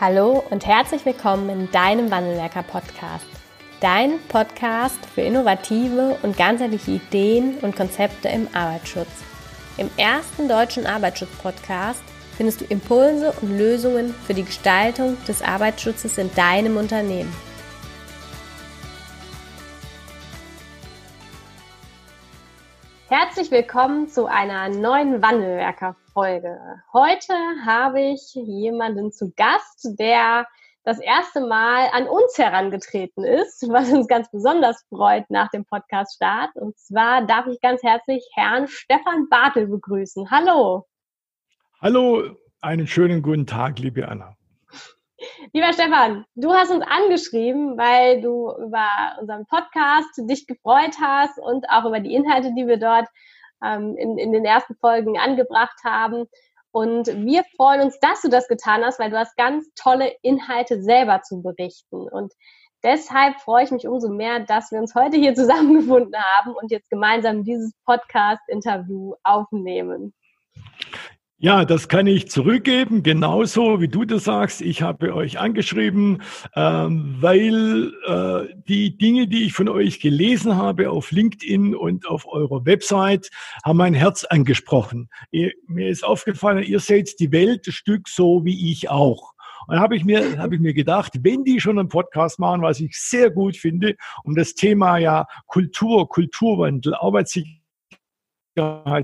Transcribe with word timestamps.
Hallo 0.00 0.42
und 0.50 0.66
herzlich 0.66 1.06
willkommen 1.06 1.48
in 1.48 1.70
deinem 1.70 2.10
Wandelwerker 2.10 2.64
Podcast. 2.64 3.26
Dein 3.80 4.18
Podcast 4.26 4.98
für 5.14 5.20
innovative 5.20 6.18
und 6.22 6.36
ganzheitliche 6.36 6.90
Ideen 6.90 7.58
und 7.58 7.76
Konzepte 7.76 8.28
im 8.28 8.48
Arbeitsschutz. 8.52 9.06
Im 9.76 9.88
ersten 9.96 10.48
deutschen 10.48 10.84
Arbeitsschutz-Podcast 10.84 12.02
findest 12.36 12.60
du 12.60 12.64
Impulse 12.64 13.32
und 13.40 13.56
Lösungen 13.56 14.12
für 14.26 14.34
die 14.34 14.42
Gestaltung 14.42 15.16
des 15.28 15.42
Arbeitsschutzes 15.42 16.18
in 16.18 16.34
deinem 16.34 16.76
Unternehmen. 16.76 17.32
Herzlich 23.44 23.66
willkommen 23.66 24.08
zu 24.08 24.24
einer 24.24 24.70
neuen 24.70 25.20
Wandelwerker-Folge. 25.20 26.58
Heute 26.94 27.34
habe 27.66 28.00
ich 28.00 28.32
jemanden 28.32 29.12
zu 29.12 29.34
Gast, 29.36 29.86
der 29.98 30.46
das 30.82 30.98
erste 30.98 31.46
Mal 31.46 31.90
an 31.92 32.08
uns 32.08 32.38
herangetreten 32.38 33.22
ist, 33.22 33.68
was 33.68 33.92
uns 33.92 34.08
ganz 34.08 34.30
besonders 34.30 34.86
freut 34.88 35.28
nach 35.28 35.50
dem 35.50 35.66
Podcast-Start. 35.66 36.56
Und 36.56 36.78
zwar 36.78 37.26
darf 37.26 37.46
ich 37.46 37.60
ganz 37.60 37.82
herzlich 37.82 38.26
Herrn 38.32 38.66
Stefan 38.66 39.28
Bartel 39.28 39.66
begrüßen. 39.66 40.30
Hallo. 40.30 40.86
Hallo, 41.82 42.22
einen 42.62 42.86
schönen 42.86 43.20
guten 43.20 43.46
Tag, 43.46 43.78
liebe 43.78 44.08
Anna. 44.08 44.38
Lieber 45.56 45.72
Stefan, 45.72 46.24
du 46.34 46.52
hast 46.52 46.72
uns 46.72 46.84
angeschrieben, 46.84 47.78
weil 47.78 48.20
du 48.20 48.50
über 48.58 48.88
unseren 49.20 49.46
Podcast 49.46 50.10
dich 50.16 50.48
gefreut 50.48 50.96
hast 51.00 51.38
und 51.38 51.70
auch 51.70 51.84
über 51.84 52.00
die 52.00 52.12
Inhalte, 52.12 52.52
die 52.56 52.66
wir 52.66 52.76
dort 52.76 53.06
ähm, 53.64 53.96
in, 53.96 54.18
in 54.18 54.32
den 54.32 54.44
ersten 54.44 54.74
Folgen 54.74 55.16
angebracht 55.16 55.78
haben. 55.84 56.26
Und 56.72 57.06
wir 57.06 57.44
freuen 57.54 57.82
uns, 57.82 58.00
dass 58.00 58.20
du 58.22 58.28
das 58.28 58.48
getan 58.48 58.82
hast, 58.84 58.98
weil 58.98 59.10
du 59.10 59.16
hast 59.16 59.36
ganz 59.36 59.72
tolle 59.76 60.12
Inhalte 60.22 60.82
selber 60.82 61.22
zu 61.22 61.40
berichten. 61.40 62.08
Und 62.08 62.32
deshalb 62.82 63.38
freue 63.40 63.62
ich 63.62 63.70
mich 63.70 63.86
umso 63.86 64.08
mehr, 64.08 64.40
dass 64.40 64.72
wir 64.72 64.80
uns 64.80 64.96
heute 64.96 65.18
hier 65.18 65.36
zusammengefunden 65.36 66.20
haben 66.20 66.50
und 66.50 66.72
jetzt 66.72 66.90
gemeinsam 66.90 67.44
dieses 67.44 67.72
Podcast-Interview 67.84 69.14
aufnehmen. 69.22 70.14
Ja, 71.44 71.66
das 71.66 71.88
kann 71.88 72.06
ich 72.06 72.30
zurückgeben, 72.30 73.02
genauso 73.02 73.82
wie 73.82 73.88
du 73.88 74.06
das 74.06 74.24
sagst. 74.24 74.62
Ich 74.62 74.80
habe 74.80 75.14
euch 75.14 75.38
angeschrieben, 75.38 76.22
ähm, 76.56 77.16
weil 77.20 77.92
äh, 78.06 78.54
die 78.66 78.96
Dinge, 78.96 79.28
die 79.28 79.44
ich 79.44 79.52
von 79.52 79.68
euch 79.68 80.00
gelesen 80.00 80.56
habe 80.56 80.88
auf 80.88 81.10
LinkedIn 81.10 81.74
und 81.74 82.08
auf 82.08 82.26
eurer 82.26 82.64
Website, 82.64 83.28
haben 83.62 83.76
mein 83.76 83.92
Herz 83.92 84.24
angesprochen. 84.24 85.10
Ihr, 85.32 85.52
mir 85.66 85.90
ist 85.90 86.02
aufgefallen, 86.02 86.64
ihr 86.64 86.80
seht 86.80 87.20
die 87.20 87.30
Welt 87.30 87.66
ein 87.66 87.72
Stück 87.72 88.08
so 88.08 88.42
wie 88.46 88.72
ich 88.72 88.88
auch. 88.88 89.34
Und 89.66 89.78
habe 89.78 89.96
ich 89.96 90.04
mir, 90.06 90.38
habe 90.38 90.54
ich 90.54 90.62
mir 90.62 90.72
gedacht, 90.72 91.12
wenn 91.20 91.44
die 91.44 91.60
schon 91.60 91.78
einen 91.78 91.90
Podcast 91.90 92.38
machen, 92.38 92.62
was 92.62 92.80
ich 92.80 92.96
sehr 92.98 93.30
gut 93.30 93.58
finde, 93.58 93.96
um 94.22 94.34
das 94.34 94.54
Thema 94.54 94.96
ja 94.96 95.26
Kultur, 95.46 96.08
Kulturwandel, 96.08 96.94
Arbeitssicherheit 96.94 97.58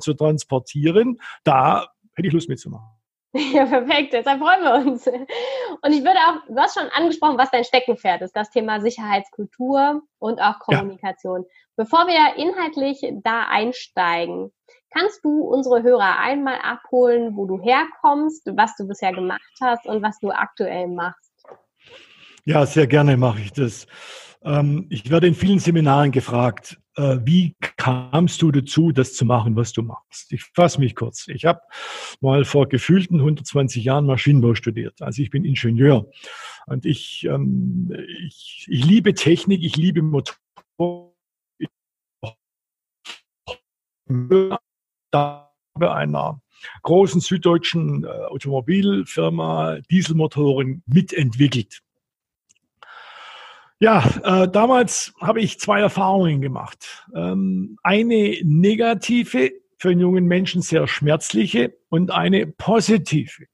zu 0.00 0.14
transportieren, 0.14 1.18
da 1.44 1.86
hätte 2.14 2.28
ich 2.28 2.32
Lust 2.32 2.48
mitzumachen. 2.48 2.88
Ja, 3.52 3.64
perfekt. 3.64 4.12
Deshalb 4.12 4.40
freuen 4.40 4.62
wir 4.62 4.90
uns. 4.90 5.06
Und 5.06 5.92
ich 5.92 6.00
würde 6.00 6.18
auch, 6.18 6.46
du 6.48 6.56
hast 6.56 6.78
schon 6.78 6.88
angesprochen, 6.88 7.38
was 7.38 7.50
dein 7.50 7.64
Steckenpferd 7.64 8.22
ist, 8.22 8.34
das 8.34 8.50
Thema 8.50 8.80
Sicherheitskultur 8.80 10.02
und 10.18 10.40
auch 10.40 10.58
Kommunikation. 10.58 11.42
Ja. 11.42 11.48
Bevor 11.76 12.06
wir 12.08 12.36
inhaltlich 12.36 13.00
da 13.22 13.46
einsteigen, 13.48 14.52
kannst 14.90 15.24
du 15.24 15.42
unsere 15.42 15.82
Hörer 15.82 16.18
einmal 16.18 16.58
abholen, 16.62 17.36
wo 17.36 17.46
du 17.46 17.60
herkommst, 17.60 18.50
was 18.56 18.76
du 18.76 18.86
bisher 18.86 19.12
gemacht 19.12 19.40
hast 19.60 19.86
und 19.86 20.02
was 20.02 20.18
du 20.18 20.30
aktuell 20.30 20.88
machst? 20.88 21.30
Ja, 22.44 22.66
sehr 22.66 22.86
gerne 22.86 23.16
mache 23.16 23.40
ich 23.40 23.52
das. 23.52 23.86
Ähm, 24.42 24.86
ich 24.90 25.10
werde 25.10 25.28
in 25.28 25.34
vielen 25.34 25.58
Seminaren 25.58 26.10
gefragt, 26.10 26.79
äh, 26.96 27.18
wie 27.24 27.54
kamst 27.76 28.42
du 28.42 28.50
dazu, 28.50 28.92
das 28.92 29.14
zu 29.14 29.24
machen, 29.24 29.56
was 29.56 29.72
du 29.72 29.82
machst? 29.82 30.32
Ich 30.32 30.44
fasse 30.54 30.80
mich 30.80 30.94
kurz. 30.94 31.28
Ich 31.28 31.44
habe 31.44 31.60
mal 32.20 32.44
vor 32.44 32.68
gefühlten 32.68 33.18
120 33.18 33.84
Jahren 33.84 34.06
Maschinenbau 34.06 34.54
studiert. 34.54 35.00
Also 35.02 35.22
ich 35.22 35.30
bin 35.30 35.44
Ingenieur 35.44 36.10
und 36.66 36.84
ich, 36.86 37.24
ähm, 37.24 37.92
ich, 38.26 38.66
ich 38.68 38.84
liebe 38.84 39.14
Technik, 39.14 39.62
ich 39.62 39.76
liebe 39.76 40.02
Motor. 40.02 40.36
Da 45.12 45.50
bei 45.74 45.92
einer 45.92 46.42
großen 46.82 47.20
süddeutschen 47.20 48.04
äh, 48.04 48.08
Automobilfirma 48.08 49.78
Dieselmotoren 49.90 50.82
mitentwickelt. 50.86 51.80
Ja, 53.82 54.04
äh, 54.24 54.48
damals 54.48 55.14
habe 55.22 55.40
ich 55.40 55.58
zwei 55.58 55.80
Erfahrungen 55.80 56.42
gemacht. 56.42 57.06
Ähm, 57.14 57.78
eine 57.82 58.36
negative, 58.44 59.52
für 59.78 59.88
einen 59.88 60.00
jungen 60.00 60.26
Menschen 60.26 60.60
sehr 60.60 60.86
schmerzliche 60.86 61.74
und 61.88 62.10
eine 62.10 62.46
positive. 62.46 63.46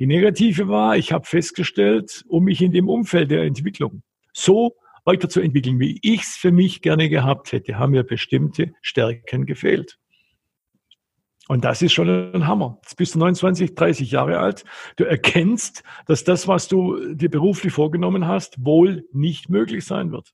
Die 0.00 0.06
negative 0.06 0.66
war, 0.66 0.96
ich 0.96 1.12
habe 1.12 1.24
festgestellt, 1.26 2.24
um 2.26 2.44
mich 2.44 2.60
in 2.60 2.72
dem 2.72 2.88
Umfeld 2.88 3.30
der 3.30 3.44
Entwicklung 3.44 4.02
so 4.32 4.74
weiterzuentwickeln, 5.04 5.78
wie 5.78 6.00
ich 6.02 6.22
es 6.22 6.34
für 6.34 6.50
mich 6.50 6.82
gerne 6.82 7.08
gehabt 7.08 7.52
hätte, 7.52 7.78
haben 7.78 7.92
mir 7.92 8.02
bestimmte 8.02 8.72
Stärken 8.80 9.46
gefehlt. 9.46 9.96
Und 11.48 11.64
das 11.64 11.82
ist 11.82 11.92
schon 11.92 12.08
ein 12.08 12.46
Hammer. 12.46 12.78
Jetzt 12.82 12.96
bist 12.96 13.14
du 13.14 13.18
29, 13.18 13.74
30 13.74 14.10
Jahre 14.10 14.38
alt. 14.38 14.64
Du 14.96 15.04
erkennst, 15.04 15.82
dass 16.06 16.24
das, 16.24 16.46
was 16.46 16.68
du 16.68 17.14
dir 17.14 17.30
beruflich 17.30 17.72
vorgenommen 17.72 18.26
hast, 18.26 18.64
wohl 18.64 19.06
nicht 19.12 19.48
möglich 19.48 19.84
sein 19.84 20.12
wird. 20.12 20.32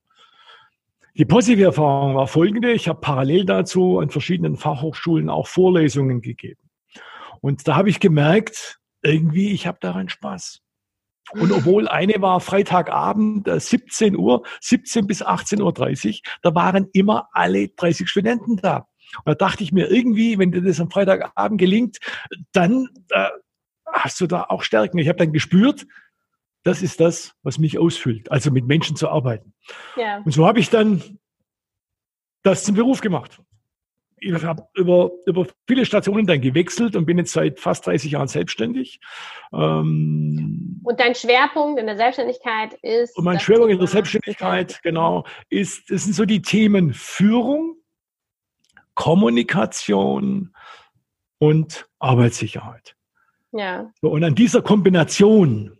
Die 1.17 1.25
positive 1.25 1.65
Erfahrung 1.65 2.15
war 2.15 2.27
folgende. 2.27 2.71
Ich 2.71 2.87
habe 2.87 3.01
parallel 3.01 3.45
dazu 3.45 3.99
an 3.99 4.09
verschiedenen 4.09 4.55
Fachhochschulen 4.55 5.29
auch 5.29 5.47
Vorlesungen 5.47 6.21
gegeben. 6.21 6.61
Und 7.41 7.67
da 7.67 7.75
habe 7.75 7.89
ich 7.89 7.99
gemerkt, 7.99 8.79
irgendwie, 9.01 9.51
ich 9.51 9.65
habe 9.65 9.79
daran 9.81 10.09
Spaß. 10.09 10.61
Und 11.31 11.51
obwohl 11.51 11.87
eine 11.87 12.21
war 12.21 12.39
Freitagabend 12.39 13.49
17 13.49 14.13
äh, 14.13 14.17
Uhr, 14.17 14.43
17 14.61 15.07
bis 15.07 15.23
18.30 15.23 16.07
Uhr, 16.07 16.13
da 16.41 16.55
waren 16.55 16.87
immer 16.93 17.27
alle 17.33 17.67
30 17.69 18.09
Studenten 18.09 18.57
da. 18.57 18.87
Und 19.17 19.27
da 19.27 19.35
dachte 19.35 19.63
ich 19.63 19.71
mir 19.71 19.89
irgendwie, 19.89 20.37
wenn 20.37 20.51
dir 20.51 20.61
das 20.61 20.79
am 20.79 20.91
Freitagabend 20.91 21.59
gelingt, 21.59 21.97
dann 22.51 22.89
äh, 23.09 23.29
hast 23.91 24.19
du 24.21 24.27
da 24.27 24.43
auch 24.43 24.63
Stärken. 24.63 24.97
Ich 24.97 25.07
habe 25.07 25.17
dann 25.17 25.33
gespürt, 25.33 25.85
das 26.63 26.81
ist 26.81 26.99
das, 26.99 27.33
was 27.43 27.57
mich 27.57 27.79
ausfüllt, 27.79 28.31
also 28.31 28.51
mit 28.51 28.65
Menschen 28.65 28.95
zu 28.95 29.09
arbeiten. 29.09 29.53
Ja. 29.95 30.21
Und 30.23 30.31
so 30.31 30.45
habe 30.45 30.59
ich 30.59 30.69
dann 30.69 31.19
das 32.43 32.63
zum 32.63 32.75
Beruf 32.75 33.01
gemacht. 33.01 33.39
Ich 34.21 34.33
habe 34.43 34.67
über, 34.75 35.11
über 35.25 35.47
viele 35.65 35.85
Stationen 35.85 36.27
dann 36.27 36.41
gewechselt 36.41 36.97
und 36.97 37.05
bin 37.05 37.17
jetzt 37.17 37.31
seit 37.31 37.59
fast 37.59 37.87
30 37.87 38.11
Jahren 38.11 38.27
selbstständig. 38.27 38.99
Ähm, 39.53 40.81
und 40.83 40.99
dein 40.99 41.15
Schwerpunkt 41.15 41.79
in 41.79 41.85
der 41.85 41.95
Selbstständigkeit 41.95 42.73
ist? 42.81 43.17
Und 43.17 43.23
mein 43.23 43.39
Schwerpunkt 43.39 43.71
in 43.71 43.79
der 43.79 43.87
Selbstständigkeit, 43.87 44.81
genau, 44.83 45.25
ist, 45.49 45.89
das 45.89 46.03
sind 46.03 46.13
so 46.13 46.25
die 46.25 46.41
Themen 46.41 46.93
Führung, 46.93 47.78
Kommunikation 48.99 50.53
und 51.37 51.87
Arbeitssicherheit. 51.99 52.97
Ja. 53.53 53.89
So, 54.01 54.09
und 54.09 54.25
an 54.25 54.35
dieser 54.35 54.61
Kombination 54.61 55.77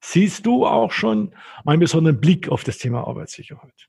siehst 0.00 0.44
du 0.44 0.66
auch 0.66 0.90
schon 0.90 1.32
meinen 1.62 1.78
besonderen 1.78 2.20
Blick 2.20 2.48
auf 2.48 2.64
das 2.64 2.78
Thema 2.78 3.06
Arbeitssicherheit. 3.06 3.86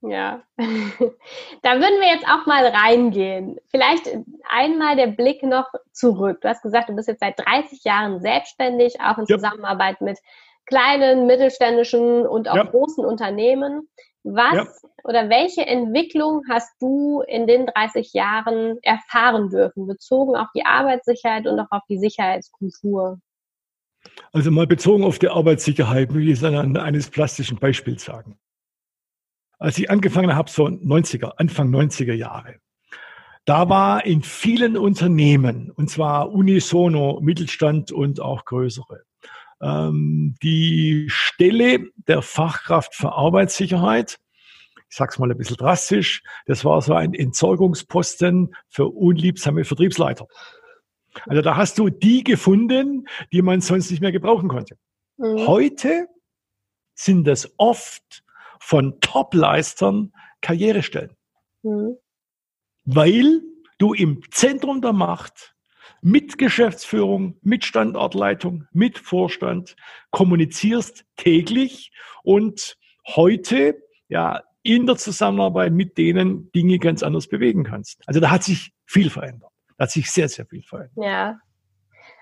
Ja, 0.00 0.42
da 0.56 1.74
würden 1.74 2.00
wir 2.00 2.14
jetzt 2.14 2.26
auch 2.26 2.46
mal 2.46 2.66
reingehen. 2.66 3.58
Vielleicht 3.66 4.08
einmal 4.48 4.96
der 4.96 5.08
Blick 5.08 5.42
noch 5.42 5.66
zurück. 5.92 6.40
Du 6.40 6.48
hast 6.48 6.62
gesagt, 6.62 6.88
du 6.88 6.94
bist 6.96 7.08
jetzt 7.08 7.20
seit 7.20 7.38
30 7.38 7.84
Jahren 7.84 8.22
selbstständig, 8.22 8.98
auch 8.98 9.18
in 9.18 9.26
Zusammenarbeit 9.26 10.00
mit 10.00 10.18
kleinen, 10.64 11.26
mittelständischen 11.26 12.26
und 12.26 12.48
auch 12.48 12.56
ja. 12.56 12.64
großen 12.64 13.04
Unternehmen. 13.04 13.90
Was 14.22 14.54
ja. 14.54 14.66
Oder 15.06 15.30
welche 15.30 15.64
Entwicklung 15.64 16.42
hast 16.50 16.70
du 16.80 17.22
in 17.28 17.46
den 17.46 17.66
30 17.66 18.12
Jahren 18.12 18.78
erfahren 18.82 19.50
dürfen, 19.50 19.86
bezogen 19.86 20.34
auf 20.34 20.48
die 20.54 20.64
Arbeitssicherheit 20.66 21.46
und 21.46 21.60
auch 21.60 21.70
auf 21.70 21.82
die 21.88 21.98
Sicherheitskultur? 21.98 23.20
Also 24.32 24.50
mal 24.50 24.66
bezogen 24.66 25.04
auf 25.04 25.18
die 25.18 25.28
Arbeitssicherheit, 25.28 26.12
will 26.12 26.28
ich 26.28 26.38
es 26.38 26.44
an 26.44 26.76
eines 26.76 27.08
plastischen 27.08 27.58
Beispiels 27.58 28.04
sagen. 28.04 28.38
Als 29.58 29.78
ich 29.78 29.90
angefangen 29.90 30.34
habe, 30.34 30.50
so 30.50 30.66
90er, 30.66 31.34
Anfang 31.36 31.70
90er 31.70 32.12
Jahre, 32.12 32.56
da 33.44 33.68
war 33.68 34.04
in 34.04 34.22
vielen 34.22 34.76
Unternehmen, 34.76 35.70
und 35.70 35.88
zwar 35.88 36.32
unisono, 36.32 37.20
Mittelstand 37.22 37.92
und 37.92 38.20
auch 38.20 38.44
größere, 38.44 39.04
ähm, 39.62 40.34
die 40.42 41.06
Stelle 41.08 41.86
der 42.08 42.22
Fachkraft 42.22 42.94
für 42.94 43.12
Arbeitssicherheit, 43.12 44.18
ich 44.88 44.96
sag's 44.96 45.18
mal 45.18 45.30
ein 45.30 45.36
bisschen 45.36 45.56
drastisch, 45.56 46.22
das 46.46 46.64
war 46.64 46.80
so 46.80 46.94
ein 46.94 47.14
Entsorgungsposten 47.14 48.54
für 48.68 48.86
unliebsame 48.86 49.64
Vertriebsleiter. 49.64 50.26
Also 51.24 51.42
da 51.42 51.56
hast 51.56 51.78
du 51.78 51.88
die 51.88 52.22
gefunden, 52.24 53.06
die 53.32 53.42
man 53.42 53.60
sonst 53.60 53.90
nicht 53.90 54.00
mehr 54.00 54.12
gebrauchen 54.12 54.48
konnte. 54.48 54.76
Mhm. 55.16 55.46
Heute 55.46 56.08
sind 56.94 57.26
das 57.26 57.52
oft 57.56 58.22
von 58.60 59.00
Top-Leistern 59.00 60.12
Karrierestellen. 60.40 61.16
Mhm. 61.62 61.96
Weil 62.84 63.42
du 63.78 63.94
im 63.94 64.22
Zentrum 64.30 64.80
der 64.80 64.92
Macht 64.92 65.54
mit 66.02 66.38
Geschäftsführung, 66.38 67.38
mit 67.42 67.64
Standortleitung, 67.64 68.66
mit 68.72 68.98
Vorstand 68.98 69.76
kommunizierst 70.10 71.04
täglich 71.16 71.90
und 72.22 72.76
heute 73.06 73.82
ja 74.08 74.42
in 74.66 74.86
der 74.86 74.96
Zusammenarbeit 74.96 75.72
mit 75.72 75.96
denen 75.96 76.50
Dinge 76.52 76.78
ganz 76.78 77.02
anders 77.02 77.28
bewegen 77.28 77.64
kannst. 77.64 78.02
Also 78.06 78.20
da 78.20 78.30
hat 78.30 78.42
sich 78.42 78.72
viel 78.84 79.10
verändert. 79.10 79.50
Da 79.78 79.84
hat 79.84 79.90
sich 79.90 80.10
sehr, 80.10 80.28
sehr 80.28 80.46
viel 80.46 80.62
verändert. 80.62 80.96
Ja. 80.96 81.38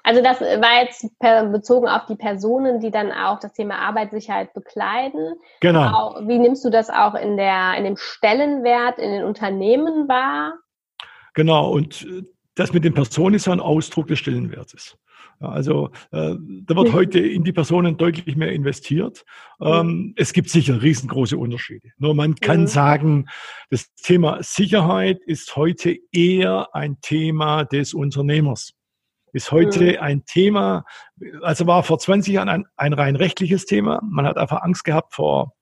Also 0.02 0.23
das 0.23 0.41
war 0.41 0.82
jetzt 0.82 1.06
bezogen 1.50 1.88
auf 1.88 2.05
die 2.05 2.17
Personen, 2.17 2.81
die 2.81 2.91
dann 2.91 3.11
auch 3.11 3.41
das 3.41 3.55
Thema 3.55 3.79
Arbeitssicherheit 3.79 4.52
bekleiden. 4.52 5.35
Genau. 5.61 6.20
Wie 6.26 6.38
nimmst 6.38 6.62
du 6.64 6.70
das 6.70 6.91
auch 6.91 7.14
in 7.14 7.38
der 7.38 7.75
in 7.79 7.85
dem 7.85 7.96
Stellenwert 7.96 8.99
in 8.99 9.11
den 9.11 9.25
Unternehmen 9.25 10.06
wahr? 10.06 10.55
Genau. 11.32 11.70
Und 11.70 12.02
äh, 12.02 12.23
das 12.55 12.75
mit 12.75 12.85
den 12.85 12.93
Personen 12.93 13.37
ist 13.37 13.49
ein 13.49 13.61
Ausdruck 13.61 14.06
des 14.08 14.19
Stellenwertes. 14.19 14.99
Also 15.41 15.91
äh, 16.13 16.35
da 16.39 16.77
wird 16.77 16.93
heute 16.93 17.19
in 17.19 17.45
die 17.45 17.53
Personen 17.53 17.97
deutlich 17.97 18.37
mehr 18.37 18.53
investiert. 18.53 19.25
Ähm, 19.61 20.15
es 20.17 20.33
gibt 20.33 20.51
sicher 20.51 20.83
riesengroße 20.83 21.37
Unterschiede. 21.37 21.91
Nur 21.99 22.15
man 22.15 22.35
kann 22.37 22.63
mhm. 22.63 22.67
sagen, 22.67 23.27
das 23.71 23.95
Thema 23.95 24.43
Sicherheit 24.43 25.21
ist 25.25 25.57
heute 25.57 25.97
eher 26.13 26.69
ein 26.75 27.01
Thema 27.01 27.65
des 27.65 27.95
Unternehmers. 27.95 28.73
Ist 29.33 29.51
heute 29.51 29.93
mhm. 29.93 29.99
ein 30.01 30.25
Thema, 30.25 30.85
also 31.43 31.67
war 31.67 31.83
vor 31.83 31.99
20 31.99 32.35
Jahren 32.35 32.49
ein, 32.49 32.65
ein 32.77 32.93
rein 32.93 33.17
rechtliches 33.17 33.67
Thema. 33.67 34.01
Man 34.09 34.27
hat 34.27 34.37
einfach 34.37 34.63
Angst 34.63 34.85
gehabt 34.85 35.15
vor 35.15 35.53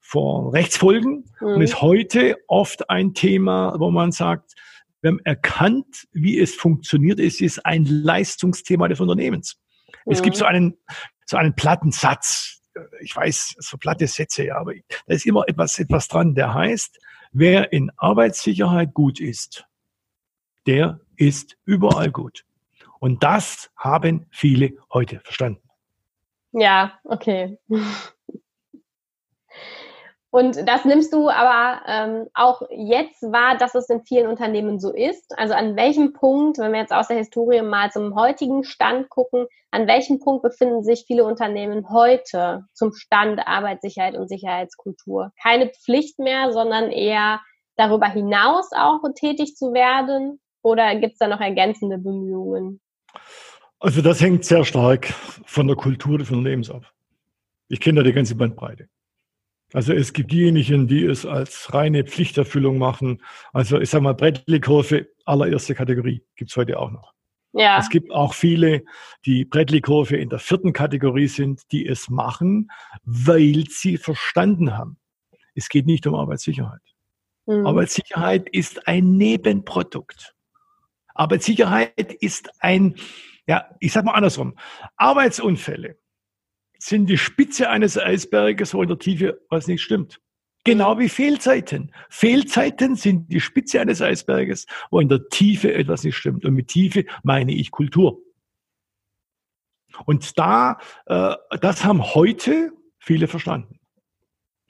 vor 0.00 0.54
Rechtsfolgen 0.54 1.26
mhm. 1.40 1.46
und 1.46 1.60
ist 1.60 1.82
heute 1.82 2.36
oft 2.46 2.88
ein 2.88 3.12
Thema, 3.12 3.74
wo 3.78 3.90
man 3.90 4.10
sagt, 4.10 4.54
wir 5.00 5.10
haben 5.10 5.20
erkannt, 5.24 6.06
wie 6.12 6.38
es 6.38 6.54
funktioniert. 6.54 7.20
Es 7.20 7.40
ist 7.40 7.64
ein 7.64 7.84
Leistungsthema 7.84 8.88
des 8.88 9.00
Unternehmens. 9.00 9.60
Mhm. 10.04 10.12
Es 10.12 10.22
gibt 10.22 10.36
so 10.36 10.44
einen, 10.44 10.76
so 11.26 11.36
einen 11.36 11.54
platten 11.54 11.92
Satz. 11.92 12.60
Ich 13.00 13.14
weiß, 13.14 13.56
so 13.58 13.76
platte 13.76 14.06
Sätze, 14.06 14.44
ja, 14.46 14.56
aber 14.56 14.72
da 14.74 15.14
ist 15.14 15.26
immer 15.26 15.44
etwas, 15.48 15.78
etwas 15.78 16.06
dran, 16.06 16.34
der 16.34 16.54
heißt, 16.54 16.98
wer 17.32 17.72
in 17.72 17.90
Arbeitssicherheit 17.96 18.94
gut 18.94 19.20
ist, 19.20 19.64
der 20.66 21.00
ist 21.16 21.56
überall 21.64 22.10
gut. 22.12 22.44
Und 23.00 23.22
das 23.22 23.70
haben 23.76 24.26
viele 24.30 24.72
heute 24.92 25.20
verstanden. 25.20 25.62
Ja, 26.52 26.98
okay. 27.04 27.58
Und 30.30 30.68
das 30.68 30.84
nimmst 30.84 31.14
du 31.14 31.30
aber 31.30 31.80
ähm, 31.86 32.26
auch 32.34 32.60
jetzt 32.70 33.22
wahr, 33.22 33.56
dass 33.56 33.74
es 33.74 33.88
in 33.88 34.02
vielen 34.02 34.26
Unternehmen 34.26 34.78
so 34.78 34.92
ist. 34.92 35.38
Also 35.38 35.54
an 35.54 35.74
welchem 35.74 36.12
Punkt, 36.12 36.58
wenn 36.58 36.72
wir 36.72 36.80
jetzt 36.80 36.92
aus 36.92 37.08
der 37.08 37.16
Historie 37.16 37.62
mal 37.62 37.90
zum 37.90 38.14
heutigen 38.14 38.62
Stand 38.62 39.08
gucken, 39.08 39.46
an 39.70 39.86
welchem 39.86 40.18
Punkt 40.18 40.42
befinden 40.42 40.82
sich 40.82 41.04
viele 41.06 41.24
Unternehmen 41.24 41.88
heute 41.88 42.64
zum 42.74 42.92
Stand 42.92 43.40
Arbeitssicherheit 43.46 44.16
und 44.16 44.28
Sicherheitskultur? 44.28 45.32
Keine 45.42 45.70
Pflicht 45.70 46.18
mehr, 46.18 46.52
sondern 46.52 46.90
eher 46.90 47.40
darüber 47.76 48.08
hinaus 48.08 48.70
auch 48.72 49.00
tätig 49.14 49.56
zu 49.56 49.72
werden? 49.72 50.40
Oder 50.60 50.96
gibt 50.96 51.14
es 51.14 51.18
da 51.18 51.28
noch 51.28 51.40
ergänzende 51.40 51.96
Bemühungen? 51.96 52.80
Also 53.80 54.02
das 54.02 54.20
hängt 54.20 54.44
sehr 54.44 54.64
stark 54.64 55.06
von 55.46 55.66
der 55.68 55.76
Kultur 55.76 56.18
des 56.18 56.30
Unternehmens 56.30 56.70
ab. 56.70 56.82
Ich 57.68 57.80
kenne 57.80 58.00
da 58.00 58.02
die 58.02 58.12
ganze 58.12 58.34
Bandbreite. 58.34 58.88
Also 59.72 59.92
es 59.92 60.12
gibt 60.12 60.32
diejenigen, 60.32 60.86
die 60.86 61.04
es 61.04 61.26
als 61.26 61.74
reine 61.74 62.04
Pflichterfüllung 62.04 62.78
machen. 62.78 63.22
Also 63.52 63.78
ich 63.78 63.90
sage 63.90 64.04
mal, 64.04 64.14
Bradley-Kurve 64.14 65.08
allererste 65.24 65.74
Kategorie 65.74 66.22
gibt's 66.36 66.56
heute 66.56 66.78
auch 66.78 66.90
noch. 66.90 67.12
Ja. 67.52 67.78
Es 67.78 67.90
gibt 67.90 68.10
auch 68.10 68.34
viele, 68.34 68.84
die 69.26 69.44
Bradley-Kurve 69.44 70.16
in 70.16 70.30
der 70.30 70.38
vierten 70.38 70.72
Kategorie 70.72 71.28
sind, 71.28 71.70
die 71.72 71.86
es 71.86 72.08
machen, 72.08 72.70
weil 73.04 73.64
sie 73.68 73.98
verstanden 73.98 74.76
haben. 74.76 74.98
Es 75.54 75.68
geht 75.68 75.86
nicht 75.86 76.06
um 76.06 76.14
Arbeitssicherheit. 76.14 76.80
Mhm. 77.46 77.66
Arbeitssicherheit 77.66 78.48
ist 78.48 78.86
ein 78.86 79.16
Nebenprodukt. 79.16 80.34
Arbeitssicherheit 81.14 82.12
ist 82.20 82.50
ein, 82.60 82.94
ja, 83.46 83.68
ich 83.80 83.92
sag 83.92 84.04
mal 84.04 84.12
andersrum. 84.12 84.56
Arbeitsunfälle 84.96 85.98
sind 86.88 87.06
die 87.06 87.18
Spitze 87.18 87.68
eines 87.68 87.98
Eisberges, 87.98 88.74
wo 88.74 88.82
in 88.82 88.88
der 88.88 88.98
Tiefe 88.98 89.40
was 89.50 89.66
nicht 89.66 89.82
stimmt. 89.82 90.20
Genau 90.64 90.98
wie 90.98 91.08
Fehlzeiten. 91.08 91.92
Fehlzeiten 92.10 92.96
sind 92.96 93.32
die 93.32 93.40
Spitze 93.40 93.80
eines 93.80 94.02
Eisberges, 94.02 94.66
wo 94.90 95.00
in 95.00 95.08
der 95.08 95.28
Tiefe 95.28 95.72
etwas 95.72 96.04
nicht 96.04 96.16
stimmt. 96.16 96.44
Und 96.44 96.54
mit 96.54 96.68
Tiefe 96.68 97.04
meine 97.22 97.52
ich 97.52 97.70
Kultur. 97.70 98.20
Und 100.04 100.38
da, 100.38 100.78
äh, 101.06 101.34
das 101.60 101.84
haben 101.84 102.14
heute 102.14 102.72
viele 102.98 103.28
verstanden. 103.28 103.78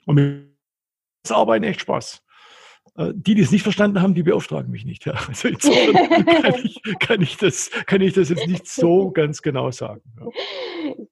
Und 0.05 0.15
mit 0.15 0.49
das 1.23 1.31
Arbeiten 1.33 1.65
echt 1.65 1.81
Spaß. 1.81 2.23
Äh, 2.99 3.13
die, 3.15 3.33
die 3.33 3.41
es 3.41 3.51
nicht 3.51 3.63
verstanden 3.63 4.01
haben, 4.01 4.13
die 4.13 4.23
beauftragen 4.23 4.69
mich 4.69 4.85
nicht. 4.85 5.05
Ja. 5.05 5.13
Also 5.29 5.47
insofern 5.47 6.25
kann 6.25 6.55
ich, 6.63 6.81
kann, 6.99 7.21
ich 7.21 7.37
das, 7.37 7.71
kann 7.85 8.01
ich 8.01 8.13
das 8.13 8.29
jetzt 8.29 8.47
nicht 8.47 8.67
so 8.67 9.11
ganz 9.11 9.41
genau 9.41 9.71
sagen. 9.71 10.01
Ja. 10.19 10.27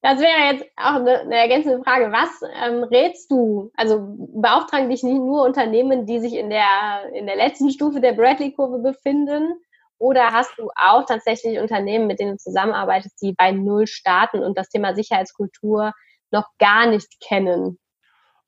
Das 0.01 0.19
wäre 0.19 0.53
jetzt 0.53 0.65
auch 0.75 0.95
eine, 0.95 1.21
eine 1.21 1.35
ergänzende 1.35 1.81
Frage. 1.83 2.11
Was 2.11 2.29
ähm, 2.61 2.83
rätst 2.83 3.31
du? 3.31 3.71
Also 3.75 3.99
beauftragen 4.35 4.89
dich 4.89 5.03
nicht 5.03 5.15
nur 5.15 5.43
Unternehmen, 5.43 6.05
die 6.05 6.19
sich 6.19 6.33
in 6.33 6.49
der, 6.49 7.11
in 7.13 7.25
der 7.25 7.37
letzten 7.37 7.69
Stufe 7.71 8.01
der 8.01 8.13
Bradley-Kurve 8.13 8.79
befinden? 8.79 9.53
Oder 9.97 10.31
hast 10.31 10.51
du 10.57 10.69
auch 10.75 11.05
tatsächlich 11.05 11.57
Unternehmen, 11.59 12.07
mit 12.07 12.19
denen 12.19 12.31
du 12.33 12.37
zusammenarbeitest, 12.37 13.19
die 13.21 13.33
bei 13.33 13.51
Null 13.51 13.87
starten 13.87 14.43
und 14.43 14.57
das 14.57 14.69
Thema 14.69 14.93
Sicherheitskultur 14.93 15.93
noch 16.31 16.45
gar 16.59 16.87
nicht 16.87 17.19
kennen? 17.21 17.79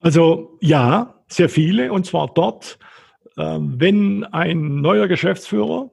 Also 0.02 0.58
ja, 0.62 1.16
sehr 1.28 1.50
viele. 1.50 1.92
Und 1.92 2.06
zwar 2.06 2.28
dort, 2.34 2.78
wenn 3.40 4.26
ein 4.26 4.82
neuer 4.82 5.08
Geschäftsführer 5.08 5.90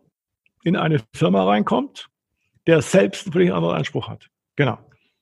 in 0.65 0.76
eine 0.76 1.00
Firma 1.15 1.44
reinkommt, 1.44 2.08
der 2.67 2.82
selbst 2.82 3.34
einen 3.34 3.53
anderen 3.53 3.76
Anspruch 3.76 4.08
hat. 4.08 4.29
Genau. 4.56 4.79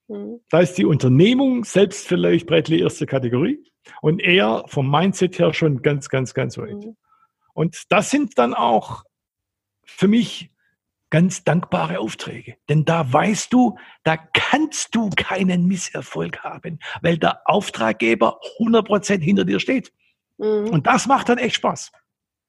Mhm. 0.09 0.41
Da 0.51 0.61
ist 0.61 0.79
die 0.79 0.87
Unternehmung 0.87 1.65
selbst 1.65 2.07
vielleicht 2.07 2.47
Bradley 2.47 2.81
erste 2.81 3.07
Kategorie 3.07 3.63
und 4.01 4.21
er 4.21 4.65
vom 4.67 4.91
Mindset 4.91 5.39
her 5.39 5.53
schon 5.53 5.83
ganz, 5.83 6.09
ganz, 6.09 6.35
ganz 6.35 6.57
weit. 6.59 6.75
Mhm. 6.75 6.97
Und 7.53 7.83
das 7.91 8.11
sind 8.11 8.39
dann 8.39 8.55
auch 8.55 9.05
für 9.85 10.09
mich 10.09 10.51
ganz 11.11 11.45
dankbare 11.45 12.01
Aufträge. 12.01 12.57
Denn 12.69 12.85
da 12.85 13.13
weißt 13.13 13.53
du, 13.53 13.79
da 14.03 14.17
kannst 14.17 14.95
du 14.95 15.11
keinen 15.11 15.67
Misserfolg 15.67 16.43
haben, 16.43 16.81
weil 17.03 17.19
der 17.19 17.43
Auftraggeber 17.45 18.41
100% 18.59 19.21
hinter 19.21 19.45
dir 19.45 19.61
steht. 19.61 19.93
Mhm. 20.39 20.69
Und 20.71 20.87
das 20.87 21.07
macht 21.07 21.29
dann 21.29 21.39
echt 21.39 21.57
Spaß. 21.57 21.93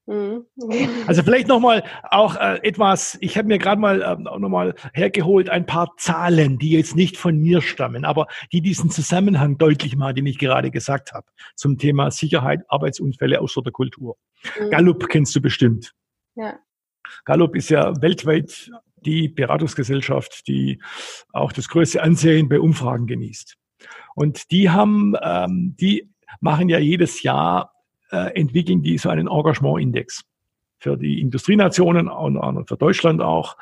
Mhm. 0.07 0.45
Also 1.07 1.23
vielleicht 1.23 1.47
nochmal 1.47 1.83
auch 2.09 2.35
äh, 2.35 2.59
etwas, 2.63 3.17
ich 3.21 3.37
habe 3.37 3.47
mir 3.47 3.57
gerade 3.57 3.79
mal 3.79 4.01
äh, 4.01 4.39
nochmal 4.39 4.75
hergeholt, 4.93 5.49
ein 5.49 5.65
paar 5.65 5.93
Zahlen, 5.97 6.57
die 6.57 6.71
jetzt 6.71 6.95
nicht 6.95 7.17
von 7.17 7.37
mir 7.37 7.61
stammen, 7.61 8.05
aber 8.05 8.27
die 8.51 8.61
diesen 8.61 8.89
Zusammenhang 8.89 9.57
deutlich 9.57 9.95
machen, 9.95 10.15
den 10.15 10.25
ich 10.25 10.39
gerade 10.39 10.71
gesagt 10.71 11.13
habe, 11.13 11.27
zum 11.55 11.77
Thema 11.77 12.11
Sicherheit, 12.11 12.63
Arbeitsunfälle 12.67 13.41
aus 13.41 13.55
der 13.55 13.71
Kultur. 13.71 14.17
Mhm. 14.59 14.69
Gallup 14.71 15.07
kennst 15.09 15.35
du 15.35 15.41
bestimmt. 15.41 15.93
Ja. 16.35 16.59
Gallup 17.25 17.55
ist 17.55 17.69
ja 17.69 17.93
weltweit 18.01 18.71
die 19.05 19.29
Beratungsgesellschaft, 19.29 20.47
die 20.47 20.81
auch 21.31 21.51
das 21.51 21.69
größte 21.69 22.01
Ansehen 22.01 22.49
bei 22.49 22.59
Umfragen 22.59 23.05
genießt. 23.05 23.55
Und 24.15 24.51
die 24.51 24.69
haben, 24.69 25.13
ähm, 25.21 25.75
die 25.79 26.09
machen 26.41 26.69
ja 26.69 26.79
jedes 26.79 27.21
Jahr 27.21 27.74
äh, 28.11 28.39
entwickeln 28.39 28.81
die 28.81 28.97
so 28.97 29.09
einen 29.09 29.27
Engagement-Index 29.27 30.23
für 30.79 30.97
die 30.97 31.21
Industrienationen 31.21 32.07
und 32.07 32.67
für 32.67 32.77
Deutschland 32.77 33.21
auch. 33.21 33.57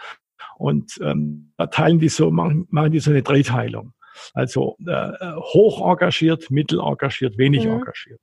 Und 0.58 1.00
ähm, 1.02 1.52
da 1.58 1.68
teilen 1.68 2.00
die 2.00 2.10
so, 2.10 2.32
machen, 2.32 2.68
machen 2.70 2.92
die 2.92 3.00
so 3.00 3.12
eine 3.12 3.24
Dreiteilung. 3.24 3.94
Also 4.34 4.78
äh, 4.86 5.12
hoch 5.38 5.90
engagiert, 5.90 6.52
mittel 6.52 6.80
engagiert, 6.80 7.38
wenig 7.38 7.66
mhm. 7.66 7.74
engagiert. 7.74 8.22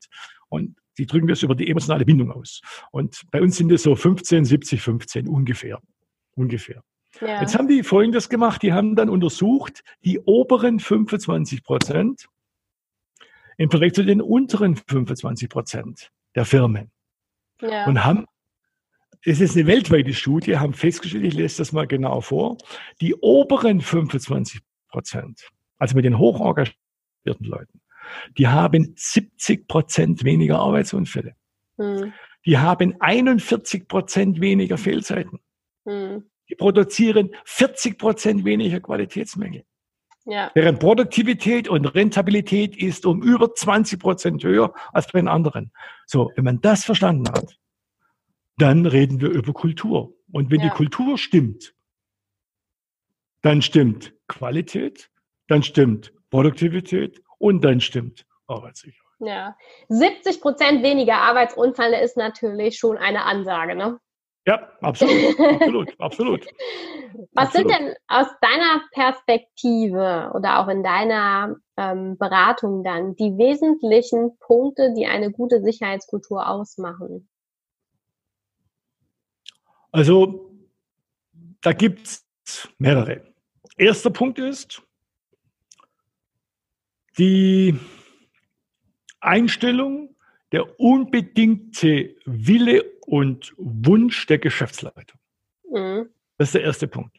Und 0.49 0.77
die 0.99 1.07
drücken 1.07 1.29
das 1.29 1.43
über 1.43 1.55
die 1.55 1.69
emotionale 1.69 2.05
Bindung 2.05 2.31
aus. 2.31 2.61
Und 2.91 3.23
bei 3.31 3.41
uns 3.41 3.57
sind 3.57 3.73
es 3.73 3.83
so 3.83 3.95
15, 3.95 4.45
70, 4.45 4.83
15 4.83 5.29
ungefähr. 5.29 5.81
Ungefähr. 6.37 6.83
Ja. 7.21 7.41
Jetzt 7.41 7.59
haben 7.59 7.69
die 7.69 7.83
Folgendes 7.83 8.29
gemacht. 8.29 8.63
Die 8.63 8.73
haben 8.73 8.95
dann 8.97 9.09
untersucht, 9.09 9.83
die 10.05 10.21
oberen 10.21 10.79
25 10.79 11.65
Prozent 11.65 12.27
im 13.61 13.69
Vergleich 13.69 13.93
zu 13.93 14.03
den 14.03 14.23
unteren 14.23 14.75
25 14.75 15.51
Prozent 15.51 16.11
der 16.35 16.47
Firmen. 16.47 16.91
Ja. 17.61 17.85
Und 17.85 18.03
haben, 18.03 18.25
es 19.23 19.39
ist 19.43 19.55
eine 19.55 19.67
weltweite 19.67 20.15
Studie, 20.15 20.57
haben 20.57 20.73
festgestellt, 20.73 21.25
ich 21.25 21.35
lese 21.35 21.59
das 21.59 21.71
mal 21.71 21.87
genau 21.87 22.23
vor, 22.23 22.57
die 23.03 23.15
oberen 23.17 23.83
25 23.83 24.63
Prozent 24.89 25.51
also 25.77 25.95
mit 25.95 26.07
den 26.07 26.17
hochengagierten 26.17 26.75
Leuten, 27.47 27.83
die 28.39 28.49
haben 28.49 28.95
70 28.97 29.69
Prozent 29.69 30.25
weniger 30.25 30.59
Arbeitsunfälle. 30.59 31.35
Hm. 31.77 32.15
Die 32.47 32.57
haben 32.57 32.99
41 32.99 33.89
Prozent 33.89 34.41
weniger 34.41 34.79
Fehlzeiten. 34.79 35.39
Hm. 35.85 36.31
Die 36.49 36.55
produzieren 36.55 37.35
40 37.45 37.99
Prozent 37.99 38.47
weniger 38.47 38.81
Qualitätsmängel. 38.81 39.65
Ja. 40.25 40.51
Deren 40.55 40.79
Produktivität 40.79 41.69
und 41.69 41.87
Rentabilität 41.87 42.77
ist 42.77 43.07
um 43.07 43.23
über 43.23 43.55
20 43.55 43.99
Prozent 43.99 44.45
höher 44.45 44.75
als 44.93 45.07
bei 45.11 45.19
den 45.19 45.29
anderen. 45.29 45.73
So, 46.07 46.31
wenn 46.37 46.45
man 46.45 46.61
das 46.61 46.85
verstanden 46.85 47.31
hat, 47.31 47.59
dann 48.59 48.87
reden 48.87 49.21
wir 49.21 49.31
über 49.31 49.53
Kultur. 49.53 50.15
Und 50.33 50.51
wenn 50.51 50.61
ja. 50.61 50.69
die 50.69 50.75
Kultur 50.75 51.17
stimmt, 51.17 51.75
dann 53.43 53.63
stimmt 53.63 54.15
Qualität, 54.29 55.11
dann 55.49 55.63
stimmt 55.63 56.13
Produktivität 56.31 57.23
und 57.39 57.65
dann 57.65 57.81
stimmt 57.81 58.27
Arbeitssicherheit. 58.47 59.01
Ja, 59.21 59.57
70 59.89 60.41
Prozent 60.41 60.83
weniger 60.83 61.17
Arbeitsunfälle 61.17 62.01
ist 62.01 62.17
natürlich 62.17 62.79
schon 62.79 62.97
eine 62.97 63.25
Ansage, 63.25 63.75
ne? 63.75 63.99
Ja, 64.47 64.71
absolut, 64.81 65.39
absolut, 65.39 65.95
absolut. 66.01 66.47
Was 67.33 67.49
absolut. 67.49 67.71
sind 67.71 67.79
denn 67.79 67.95
aus 68.09 68.27
deiner 68.41 68.83
Perspektive 68.93 70.31
oder 70.35 70.61
auch 70.61 70.69
in 70.69 70.83
deiner 70.83 71.57
ähm, 71.77 72.17
Beratung 72.17 72.83
dann 72.83 73.15
die 73.17 73.37
wesentlichen 73.37 74.39
Punkte, 74.39 74.95
die 74.97 75.07
eine 75.07 75.31
gute 75.31 75.63
Sicherheitskultur 75.63 76.49
ausmachen? 76.49 77.29
Also, 79.93 80.51
da 81.61 81.73
gibt 81.73 82.07
es 82.07 82.69
mehrere. 82.79 83.23
Erster 83.77 84.11
Punkt 84.11 84.39
ist 84.39 84.83
die 87.19 87.79
Einstellung, 89.21 90.17
der 90.53 90.81
unbedingte 90.81 92.17
Wille 92.25 92.85
und 93.07 93.55
Wunsch 93.57 94.27
der 94.27 94.39
Geschäftsleitung. 94.39 95.19
Mhm. 95.71 96.09
Das 96.39 96.49
ist 96.49 96.55
der 96.55 96.63
erste 96.63 96.89
Punkt. 96.89 97.17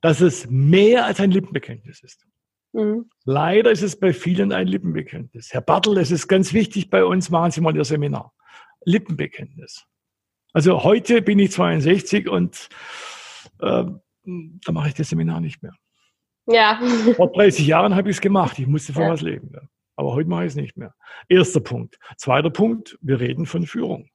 Dass 0.00 0.20
es 0.20 0.48
mehr 0.48 1.06
als 1.06 1.20
ein 1.20 1.30
Lippenbekenntnis 1.30 2.02
ist. 2.02 2.26
Mhm. 2.72 3.10
Leider 3.24 3.70
ist 3.70 3.82
es 3.82 3.98
bei 3.98 4.12
vielen 4.12 4.52
ein 4.52 4.66
Lippenbekenntnis. 4.66 5.52
Herr 5.52 5.60
Bartel, 5.60 5.98
es 5.98 6.10
ist 6.10 6.28
ganz 6.28 6.52
wichtig 6.52 6.90
bei 6.90 7.04
uns, 7.04 7.30
machen 7.30 7.50
Sie 7.50 7.60
mal 7.60 7.76
Ihr 7.76 7.84
Seminar. 7.84 8.32
Lippenbekenntnis. 8.84 9.86
Also 10.52 10.84
heute 10.84 11.22
bin 11.22 11.38
ich 11.38 11.52
62 11.52 12.28
und 12.28 12.68
äh, 13.60 13.84
da 14.24 14.72
mache 14.72 14.88
ich 14.88 14.94
das 14.94 15.08
Seminar 15.08 15.40
nicht 15.40 15.62
mehr. 15.62 15.74
Ja. 16.46 16.80
Vor 17.16 17.32
30 17.32 17.66
Jahren 17.66 17.94
habe 17.94 18.10
ich 18.10 18.16
es 18.16 18.20
gemacht. 18.20 18.58
Ich 18.58 18.66
musste 18.66 18.92
von 18.92 19.04
ja. 19.04 19.10
was 19.10 19.20
leben. 19.20 19.50
Ja. 19.52 19.62
Aber 19.96 20.14
heute 20.14 20.28
mache 20.28 20.44
ich 20.44 20.48
es 20.48 20.56
nicht 20.56 20.76
mehr. 20.76 20.94
Erster 21.28 21.60
Punkt. 21.60 21.98
Zweiter 22.16 22.50
Punkt, 22.50 22.98
wir 23.00 23.20
reden 23.20 23.46
von 23.46 23.66
Führung. 23.66 24.08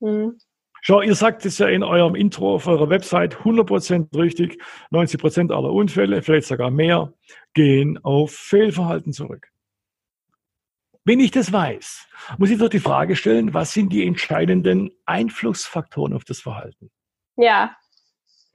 Mhm. 0.00 0.38
Schau, 0.82 1.00
ihr 1.00 1.14
sagt 1.14 1.44
es 1.46 1.58
ja 1.58 1.66
in 1.68 1.82
eurem 1.82 2.14
Intro 2.14 2.54
auf 2.54 2.66
eurer 2.66 2.88
Website 2.88 3.38
100% 3.38 4.16
richtig. 4.16 4.62
90% 4.92 5.52
aller 5.52 5.72
Unfälle, 5.72 6.22
vielleicht 6.22 6.46
sogar 6.46 6.70
mehr, 6.70 7.12
gehen 7.54 7.98
auf 8.04 8.32
Fehlverhalten 8.32 9.12
zurück. 9.12 9.48
Wenn 11.04 11.20
ich 11.20 11.30
das 11.30 11.52
weiß, 11.52 12.08
muss 12.38 12.50
ich 12.50 12.58
doch 12.58 12.68
die 12.68 12.80
Frage 12.80 13.16
stellen, 13.16 13.54
was 13.54 13.72
sind 13.72 13.92
die 13.92 14.06
entscheidenden 14.06 14.90
Einflussfaktoren 15.06 16.12
auf 16.12 16.24
das 16.24 16.40
Verhalten? 16.40 16.90
Ja. 17.36 17.76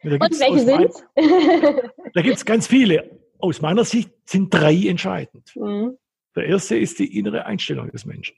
Und 0.03 0.19
welche 0.19 0.59
sind 0.59 1.05
Da 2.13 2.21
gibt 2.21 2.35
es 2.35 2.45
ganz 2.45 2.67
viele. 2.67 3.19
Aus 3.39 3.61
meiner 3.61 3.85
Sicht 3.85 4.11
sind 4.25 4.53
drei 4.53 4.75
entscheidend. 4.87 5.53
Mhm. 5.55 5.97
Der 6.35 6.45
erste 6.45 6.77
ist 6.77 6.99
die 6.99 7.17
innere 7.17 7.45
Einstellung 7.45 7.91
des 7.91 8.05
Menschen. 8.05 8.37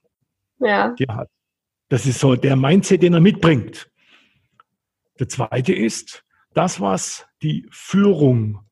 Ja. 0.59 0.89
Die 0.93 1.05
er 1.05 1.15
hat. 1.15 1.29
Das 1.89 2.05
ist 2.05 2.19
so 2.19 2.35
der 2.35 2.55
Mindset, 2.55 3.03
den 3.03 3.13
er 3.13 3.19
mitbringt. 3.19 3.91
Der 5.19 5.29
zweite 5.29 5.73
ist 5.73 6.23
das, 6.53 6.81
was 6.81 7.27
die 7.41 7.67
Führung 7.69 8.65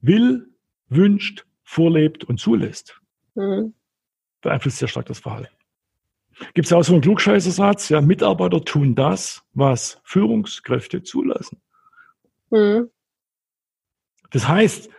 will, 0.00 0.48
wünscht, 0.88 1.46
vorlebt 1.62 2.24
und 2.24 2.38
zulässt. 2.38 3.00
Mhm. 3.34 3.74
Beeinflusst 4.40 4.78
sehr 4.78 4.88
stark 4.88 5.06
das 5.06 5.18
Verhalten. 5.18 5.54
Gibt 6.54 6.66
es 6.66 6.72
auch 6.72 6.82
so 6.82 6.92
einen 6.92 7.02
Klugscheißersatz, 7.02 7.88
ja, 7.88 8.00
Mitarbeiter 8.00 8.62
tun 8.62 8.94
das, 8.94 9.42
was 9.54 10.00
Führungskräfte 10.04 11.02
zulassen. 11.02 11.62
Mhm. 12.50 12.90
Das 14.30 14.46
heißt, 14.46 14.90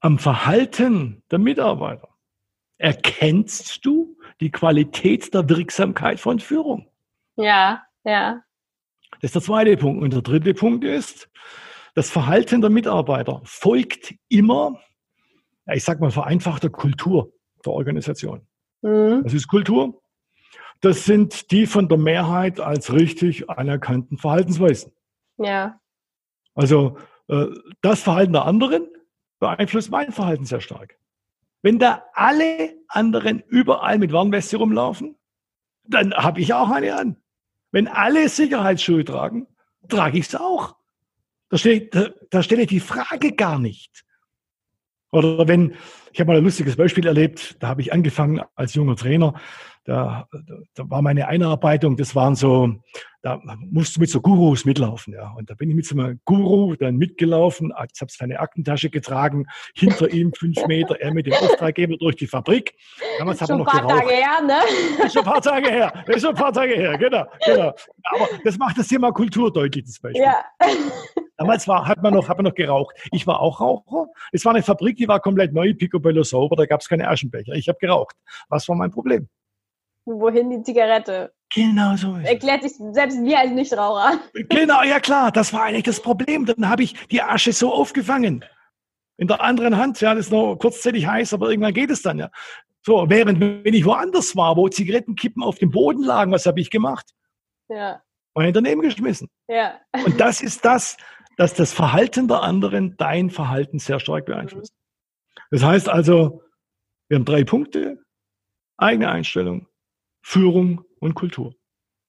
am 0.00 0.18
Verhalten 0.18 1.22
der 1.30 1.38
Mitarbeiter 1.38 2.11
erkennst 2.82 3.86
du 3.86 4.18
die 4.40 4.50
Qualität 4.50 5.32
der 5.32 5.48
Wirksamkeit 5.48 6.18
von 6.18 6.40
Führung. 6.40 6.88
Ja, 7.36 7.82
ja. 8.04 8.42
Das 9.20 9.28
ist 9.28 9.34
der 9.36 9.42
zweite 9.42 9.76
Punkt. 9.76 10.02
Und 10.02 10.12
der 10.12 10.22
dritte 10.22 10.52
Punkt 10.52 10.82
ist, 10.84 11.30
das 11.94 12.10
Verhalten 12.10 12.60
der 12.60 12.70
Mitarbeiter 12.70 13.40
folgt 13.44 14.14
immer, 14.28 14.80
ich 15.72 15.84
sag 15.84 16.00
mal, 16.00 16.10
vereinfachter 16.10 16.70
Kultur 16.70 17.32
der 17.64 17.72
Organisation. 17.72 18.48
Mhm. 18.80 19.22
Das 19.22 19.32
ist 19.32 19.46
Kultur. 19.46 20.02
Das 20.80 21.04
sind 21.04 21.52
die 21.52 21.66
von 21.66 21.88
der 21.88 21.98
Mehrheit 21.98 22.58
als 22.58 22.92
richtig 22.92 23.48
anerkannten 23.48 24.18
Verhaltensweisen. 24.18 24.92
Ja. 25.36 25.78
Also 26.54 26.98
äh, 27.28 27.46
das 27.80 28.02
Verhalten 28.02 28.32
der 28.32 28.44
anderen 28.44 28.88
beeinflusst 29.38 29.92
mein 29.92 30.10
Verhalten 30.10 30.44
sehr 30.44 30.60
stark. 30.60 30.98
Wenn 31.62 31.78
da 31.78 32.04
alle 32.12 32.74
anderen 32.88 33.40
überall 33.48 33.98
mit 33.98 34.12
Warnweste 34.12 34.56
rumlaufen, 34.56 35.16
dann 35.84 36.12
habe 36.12 36.40
ich 36.40 36.52
auch 36.52 36.70
eine 36.70 36.96
an. 36.96 37.16
Wenn 37.70 37.88
alle 37.88 38.28
Sicherheitsschuhe 38.28 39.04
tragen, 39.04 39.46
trage 39.88 40.18
ich 40.18 40.26
es 40.26 40.34
auch. 40.34 40.76
Da, 41.48 41.58
steht, 41.58 41.94
da, 41.94 42.08
da 42.30 42.42
stelle 42.42 42.62
ich 42.62 42.68
die 42.68 42.80
Frage 42.80 43.32
gar 43.32 43.58
nicht. 43.58 44.04
Oder 45.10 45.46
wenn, 45.46 45.74
ich 46.12 46.20
habe 46.20 46.32
mal 46.32 46.38
ein 46.38 46.44
lustiges 46.44 46.76
Beispiel 46.76 47.06
erlebt, 47.06 47.56
da 47.60 47.68
habe 47.68 47.82
ich 47.82 47.92
angefangen 47.92 48.42
als 48.54 48.74
junger 48.74 48.96
Trainer, 48.96 49.34
da, 49.84 50.28
da 50.74 50.90
war 50.90 51.02
meine 51.02 51.28
Einarbeitung, 51.28 51.96
das 51.96 52.14
waren 52.14 52.34
so, 52.34 52.76
da 53.22 53.40
musst 53.70 53.96
du 53.96 54.00
mit 54.00 54.10
so 54.10 54.20
Gurus 54.20 54.64
mitlaufen, 54.64 55.14
ja. 55.14 55.32
Und 55.36 55.48
da 55.48 55.54
bin 55.54 55.70
ich 55.70 55.76
mit 55.76 55.86
so 55.86 55.96
einem 55.96 56.20
Guru 56.24 56.74
dann 56.74 56.96
mitgelaufen, 56.96 57.72
ich 57.92 58.00
habe 58.00 58.10
seine 58.12 58.40
Aktentasche 58.40 58.90
getragen, 58.90 59.46
hinter 59.74 60.10
ihm 60.12 60.32
fünf 60.34 60.66
Meter, 60.66 61.00
er 61.00 61.14
mit 61.14 61.26
dem 61.26 61.34
Auftraggeber 61.34 61.96
durch 61.96 62.16
die 62.16 62.26
Fabrik. 62.26 62.74
Damals 63.18 63.38
schon 63.38 63.60
ein 63.60 63.64
paar 63.64 63.80
geraucht. 63.80 64.00
Tage 64.00 64.10
her, 64.10 64.42
ne? 64.44 64.58
Das 64.98 65.06
ist 65.06 65.12
schon 65.12 65.22
ein 65.22 65.32
paar 65.32 65.40
Tage 65.40 65.70
her, 65.70 66.04
das 66.06 66.16
ist 66.16 66.22
schon 66.22 66.30
ein 66.30 66.42
paar 66.42 66.52
Tage 66.52 66.74
her, 66.74 66.98
genau, 66.98 67.24
genau. 67.46 67.72
Aber 68.04 68.28
das 68.42 68.58
macht 68.58 68.76
das 68.76 68.88
Thema 68.88 69.12
Kultur 69.12 69.52
deutlich, 69.52 69.84
das 69.84 70.00
Beispiel. 70.00 70.22
Ja. 70.22 70.44
Damals 71.36 71.66
war, 71.68 71.86
hat, 71.86 72.02
man 72.02 72.14
noch, 72.14 72.28
hat 72.28 72.36
man 72.38 72.44
noch 72.44 72.54
geraucht. 72.54 72.94
Ich 73.10 73.26
war 73.26 73.40
auch 73.40 73.60
Raucher. 73.60 74.06
Es 74.32 74.44
war 74.44 74.52
eine 74.52 74.62
Fabrik, 74.62 74.96
die 74.96 75.08
war 75.08 75.20
komplett 75.20 75.52
neu, 75.52 75.74
picobello 75.74 76.22
sauber, 76.24 76.56
da 76.56 76.66
gab 76.66 76.80
es 76.80 76.88
keine 76.88 77.08
Aschenbecher. 77.08 77.54
Ich 77.54 77.68
habe 77.68 77.78
geraucht. 77.80 78.16
Was 78.48 78.68
war 78.68 78.76
mein 78.76 78.90
Problem? 78.90 79.28
wohin 80.04 80.50
die 80.50 80.62
Zigarette. 80.62 81.32
Genau 81.54 81.96
so 81.96 82.16
Erklärt 82.16 82.62
sich 82.62 82.72
selbst 82.92 83.18
mir 83.18 83.38
als 83.38 83.50
Nichtraucher. 83.50 84.18
Genau, 84.48 84.82
ja 84.82 85.00
klar, 85.00 85.30
das 85.30 85.52
war 85.52 85.64
eigentlich 85.64 85.84
das 85.84 86.00
Problem. 86.00 86.46
Dann 86.46 86.68
habe 86.68 86.82
ich 86.82 86.94
die 87.08 87.22
Asche 87.22 87.52
so 87.52 87.72
aufgefangen. 87.72 88.44
In 89.18 89.28
der 89.28 89.42
anderen 89.42 89.76
Hand, 89.76 90.00
ja, 90.00 90.14
das 90.14 90.26
ist 90.26 90.32
noch 90.32 90.56
kurzzeitig 90.56 91.06
heiß, 91.06 91.34
aber 91.34 91.50
irgendwann 91.50 91.74
geht 91.74 91.90
es 91.90 92.02
dann, 92.02 92.18
ja. 92.18 92.30
So, 92.84 93.08
während 93.08 93.38
wenn 93.40 93.74
ich 93.74 93.84
woanders 93.84 94.34
war, 94.34 94.56
wo 94.56 94.68
Zigarettenkippen 94.68 95.42
auf 95.42 95.58
dem 95.58 95.70
Boden 95.70 96.02
lagen, 96.02 96.32
was 96.32 96.46
habe 96.46 96.60
ich 96.60 96.70
gemacht? 96.70 97.10
Ja. 97.68 98.02
Mal 98.34 98.52
daneben 98.52 98.80
geschmissen. 98.80 99.28
Ja. 99.46 99.78
Und 100.04 100.18
das 100.18 100.40
ist 100.40 100.64
das, 100.64 100.96
dass 101.36 101.54
das 101.54 101.72
Verhalten 101.72 102.28
der 102.28 102.42
anderen 102.42 102.96
dein 102.96 103.30
Verhalten 103.30 103.78
sehr 103.78 104.00
stark 104.00 104.26
beeinflusst. 104.26 104.74
Das 105.50 105.62
heißt 105.62 105.88
also, 105.88 106.42
wir 107.08 107.16
haben 107.16 107.24
drei 107.24 107.44
Punkte. 107.44 107.98
Eigene 108.78 109.10
Einstellung, 109.10 109.68
Führung 110.22 110.84
und 111.02 111.14
Kultur. 111.14 111.54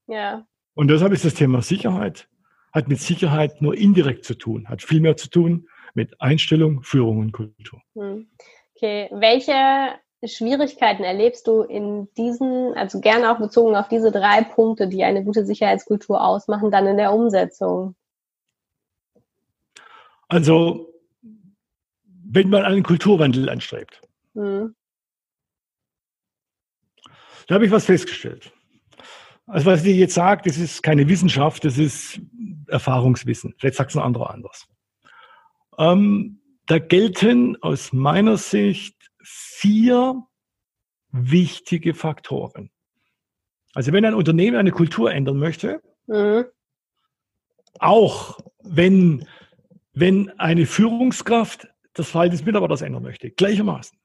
Ja. 0.08 0.46
Und 0.76 0.88
deshalb 0.88 1.14
ist 1.14 1.26
das 1.26 1.34
Thema 1.34 1.62
Sicherheit, 1.62 2.28
hat 2.72 2.88
mit 2.88 3.00
Sicherheit 3.00 3.62
nur 3.62 3.76
indirekt 3.76 4.24
zu 4.26 4.36
tun, 4.36 4.68
hat 4.70 4.82
viel 4.82 5.02
mehr 5.02 5.18
zu 5.18 5.30
tun 5.30 5.68
mit 5.94 6.20
Einstellung, 6.22 6.84
Führung 6.84 7.20
und 7.20 7.32
Kultur. 7.32 7.82
Hm. 7.96 8.30
Okay, 8.76 9.10
welche 9.12 9.96
Schwierigkeiten 10.26 11.04
erlebst 11.04 11.48
du 11.48 11.62
in 11.62 12.08
diesen, 12.16 12.74
also 12.76 13.00
gerne 13.00 13.32
auch 13.32 13.40
bezogen 13.40 13.76
auf 13.76 13.88
diese 13.88 14.12
drei 14.12 14.44
Punkte, 14.44 14.88
die 14.88 15.04
eine 15.04 15.24
gute 15.24 15.46
Sicherheitskultur 15.46 16.24
ausmachen, 16.24 16.72
dann 16.72 16.88
in 16.88 16.98
der 16.98 17.14
Umsetzung? 17.14 17.96
Also, 20.28 20.90
wenn 22.04 22.50
man 22.50 22.64
einen 22.64 22.84
Kulturwandel 22.84 23.50
anstrebt, 23.50 24.02
hm. 24.34 24.76
Da 27.48 27.56
habe 27.56 27.66
ich 27.66 27.72
was 27.72 27.86
festgestellt. 27.86 28.54
Also 29.46 29.66
was 29.66 29.86
ich 29.86 29.98
jetzt 29.98 30.14
sage, 30.14 30.44
das 30.46 30.58
ist 30.58 30.82
keine 30.84 31.08
Wissenschaft, 31.08 31.66
das 31.66 31.78
ist 31.78 32.22
Erfahrungswissen. 32.68 33.54
Vielleicht 33.58 33.76
sagt 33.76 33.92
es 33.92 33.98
ein 33.98 34.04
anderer 34.04 34.30
anders. 34.30 34.68
Ähm, 35.78 36.40
da 36.66 36.80
gelten 36.80 37.62
aus 37.62 37.92
meiner 37.92 38.38
Sicht 38.38 38.96
vier 39.22 40.24
wichtige 41.12 41.94
Faktoren. 41.94 42.72
Also 43.74 43.92
wenn 43.92 44.06
ein 44.06 44.14
Unternehmen 44.14 44.58
eine 44.58 44.72
Kultur 44.72 45.12
ändern 45.12 45.38
möchte, 45.38 45.82
mhm. 46.08 46.46
auch 47.80 48.40
wenn, 48.62 49.28
wenn 49.94 50.30
eine 50.40 50.66
Führungskraft 50.66 51.68
das 51.94 52.10
Verhalten 52.10 52.36
des 52.36 52.46
Mitarbeiters 52.46 52.82
ändern 52.82 53.04
möchte, 53.04 53.30
gleichermaßen. 53.30 53.98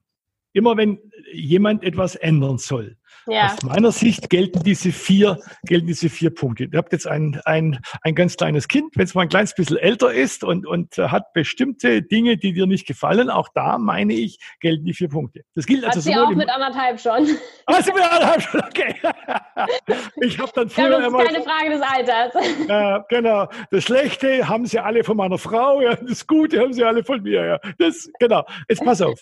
Immer 0.59 0.77
wenn 0.77 0.99
jemand 1.33 1.85
etwas 1.85 2.17
ändern 2.17 2.59
soll, 2.59 2.97
ja. 3.29 3.47
Aus 3.47 3.63
meiner 3.63 3.93
Sicht 3.93 4.31
gelten 4.31 4.63
diese 4.63 4.91
vier, 4.91 5.39
gelten 5.65 5.87
diese 5.87 6.09
vier 6.09 6.31
Punkte. 6.31 6.65
Ihr 6.65 6.79
habt 6.79 6.93
jetzt 6.93 7.07
ein, 7.07 7.41
ein, 7.45 7.79
ein 8.03 8.15
ganz 8.15 8.37
kleines 8.37 8.69
Kind, 8.69 8.97
wenn 8.97 9.05
es 9.05 9.15
mal 9.15 9.23
ein 9.23 9.29
kleines 9.29 9.55
bisschen 9.55 9.77
älter 9.77 10.13
ist 10.13 10.45
und, 10.45 10.67
und 10.67 10.97
hat 10.97 11.33
bestimmte 11.35 12.03
Dinge, 12.03 12.39
die 12.39 12.55
dir 12.55 12.67
nicht 12.67 12.87
gefallen, 12.87 13.29
auch 13.29 13.49
da 13.55 13.79
meine 13.79 14.15
ich, 14.15 14.39
gelten 14.61 14.85
die 14.85 14.95
vier 14.95 15.09
Punkte. 15.09 15.43
Das 15.55 15.67
gilt 15.67 15.85
also 15.85 15.99
hat 15.99 16.03
sie 16.05 16.17
auch 16.17 16.31
mit 16.31 16.49
anderthalb 16.49 17.01
schon. 17.01 17.29
Also 17.67 17.93
mit 17.93 18.03
anderthalb 18.03 18.43
schon, 18.43 18.61
okay. 18.61 18.95
Ich 20.23 20.39
habe 20.39 20.51
dann 20.55 20.71
früher 20.71 20.91
ja, 20.91 21.01
das 21.01 21.13
ist 21.13 21.27
keine 21.27 21.43
Frage 21.43 21.71
des 21.71 21.83
Alters. 21.83 22.35
Ja, 22.69 22.99
genau. 23.09 23.49
Das 23.71 23.85
Schlechte 23.85 24.49
haben 24.49 24.65
sie 24.67 24.79
alle 24.79 25.05
von 25.05 25.17
meiner 25.17 25.39
Frau, 25.39 25.81
ja. 25.83 25.95
das 25.97 26.27
Gute 26.27 26.61
haben 26.61 26.73
sie 26.73 26.83
alle 26.83 27.05
von 27.05 27.23
mir. 27.23 27.45
Ja. 27.45 27.59
Das, 27.79 28.09
genau. 28.19 28.45
Jetzt 28.69 28.83
pass 28.85 29.03
auf. 29.03 29.21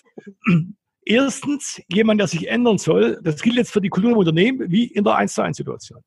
Erstens, 1.09 1.81
jemand, 1.87 2.19
der 2.19 2.27
sich 2.27 2.49
ändern 2.49 2.77
soll, 2.77 3.19
das 3.23 3.41
gilt 3.41 3.55
jetzt 3.55 3.71
für 3.71 3.79
die 3.79 3.87
Kultur 3.87 4.11
im 4.11 4.17
Unternehmen 4.17 4.69
wie 4.69 4.87
in 4.87 5.05
der 5.05 5.15
1 5.15 5.33
zu 5.33 5.41
1 5.41 5.55
Situation. 5.55 6.03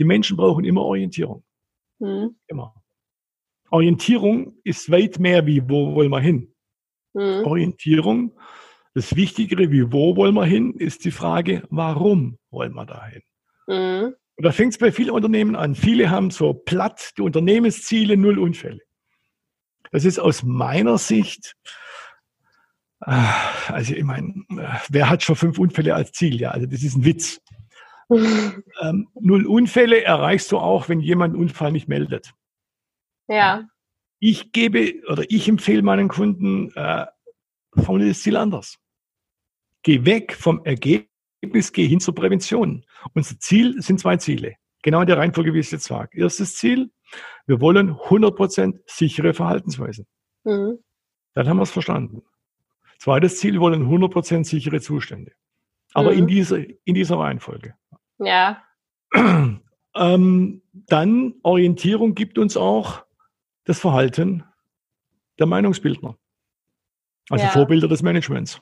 Die 0.00 0.04
Menschen 0.04 0.36
brauchen 0.36 0.64
immer 0.64 0.82
Orientierung. 0.82 1.44
Mhm. 2.00 2.36
Immer. 2.48 2.74
Orientierung 3.70 4.56
ist 4.64 4.90
weit 4.90 5.20
mehr 5.20 5.46
wie, 5.46 5.62
wo 5.68 5.94
wollen 5.94 6.10
wir 6.10 6.20
hin? 6.20 6.52
Mhm. 7.14 7.44
Orientierung, 7.44 8.32
das 8.94 9.14
Wichtigere 9.14 9.70
wie, 9.70 9.92
wo 9.92 10.16
wollen 10.16 10.34
wir 10.34 10.44
hin, 10.44 10.74
ist 10.74 11.04
die 11.04 11.12
Frage, 11.12 11.62
warum 11.70 12.38
wollen 12.50 12.74
wir 12.74 12.86
dahin? 12.86 13.22
Mhm. 13.68 14.14
Und 14.36 14.44
da 14.44 14.50
fängt 14.50 14.72
es 14.72 14.78
bei 14.78 14.90
vielen 14.90 15.10
Unternehmen 15.10 15.54
an. 15.54 15.76
Viele 15.76 16.10
haben 16.10 16.30
so 16.30 16.54
platt 16.54 17.12
die 17.16 17.22
Unternehmensziele, 17.22 18.16
null 18.16 18.40
Unfälle. 18.40 18.80
Das 19.92 20.04
ist 20.04 20.18
aus 20.18 20.42
meiner 20.42 20.98
Sicht 20.98 21.54
also 23.00 23.94
ich 23.94 24.04
meine, 24.04 24.34
wer 24.88 25.08
hat 25.08 25.22
schon 25.22 25.36
fünf 25.36 25.58
Unfälle 25.58 25.94
als 25.94 26.12
Ziel? 26.12 26.40
Ja, 26.40 26.50
also 26.50 26.66
das 26.66 26.82
ist 26.82 26.96
ein 26.96 27.04
Witz. 27.04 27.40
ähm, 28.10 29.08
null 29.14 29.46
Unfälle 29.46 30.02
erreichst 30.02 30.50
du 30.50 30.58
auch, 30.58 30.88
wenn 30.88 31.00
jemand 31.00 31.34
einen 31.34 31.42
Unfall 31.42 31.72
nicht 31.72 31.88
meldet. 31.88 32.32
Ja. 33.28 33.68
Ich 34.18 34.52
gebe 34.52 34.94
oder 35.08 35.24
ich 35.28 35.48
empfehle 35.48 35.82
meinen 35.82 36.08
Kunden, 36.08 36.72
äh, 36.74 37.06
formuliere 37.76 38.10
das 38.10 38.22
Ziel 38.22 38.36
anders. 38.36 38.78
Geh 39.82 40.04
weg 40.04 40.34
vom 40.34 40.64
Ergebnis, 40.64 41.72
geh 41.72 41.86
hin 41.86 42.00
zur 42.00 42.14
Prävention. 42.14 42.84
Unser 43.14 43.38
Ziel 43.38 43.80
sind 43.80 44.00
zwei 44.00 44.16
Ziele. 44.16 44.56
Genau 44.82 45.00
in 45.02 45.06
der 45.06 45.18
Reihenfolge, 45.18 45.54
wie 45.54 45.60
ich 45.60 45.66
es 45.66 45.72
jetzt 45.72 45.84
sage. 45.84 46.18
Erstes 46.18 46.56
Ziel, 46.56 46.90
wir 47.46 47.60
wollen 47.60 47.92
100% 47.92 48.80
sichere 48.86 49.34
Verhaltensweisen. 49.34 50.06
Mhm. 50.44 50.78
Dann 51.34 51.48
haben 51.48 51.58
wir 51.58 51.62
es 51.62 51.70
verstanden. 51.70 52.22
Zweites 52.98 53.38
Ziel 53.38 53.60
wollen 53.60 53.88
100% 53.88 54.44
sichere 54.44 54.80
Zustände. 54.80 55.32
Aber 55.94 56.12
mhm. 56.12 56.18
in, 56.18 56.26
dieser, 56.26 56.58
in 56.84 56.94
dieser 56.94 57.18
Reihenfolge. 57.18 57.74
Ja. 58.18 58.62
Ähm, 59.96 60.62
dann 60.72 61.34
Orientierung 61.42 62.14
gibt 62.14 62.38
uns 62.38 62.56
auch 62.56 63.04
das 63.64 63.80
Verhalten 63.80 64.44
der 65.40 65.46
Meinungsbildner. 65.46 66.16
Also 67.30 67.44
ja. 67.44 67.50
Vorbilder 67.50 67.88
des 67.88 68.02
Managements. 68.02 68.60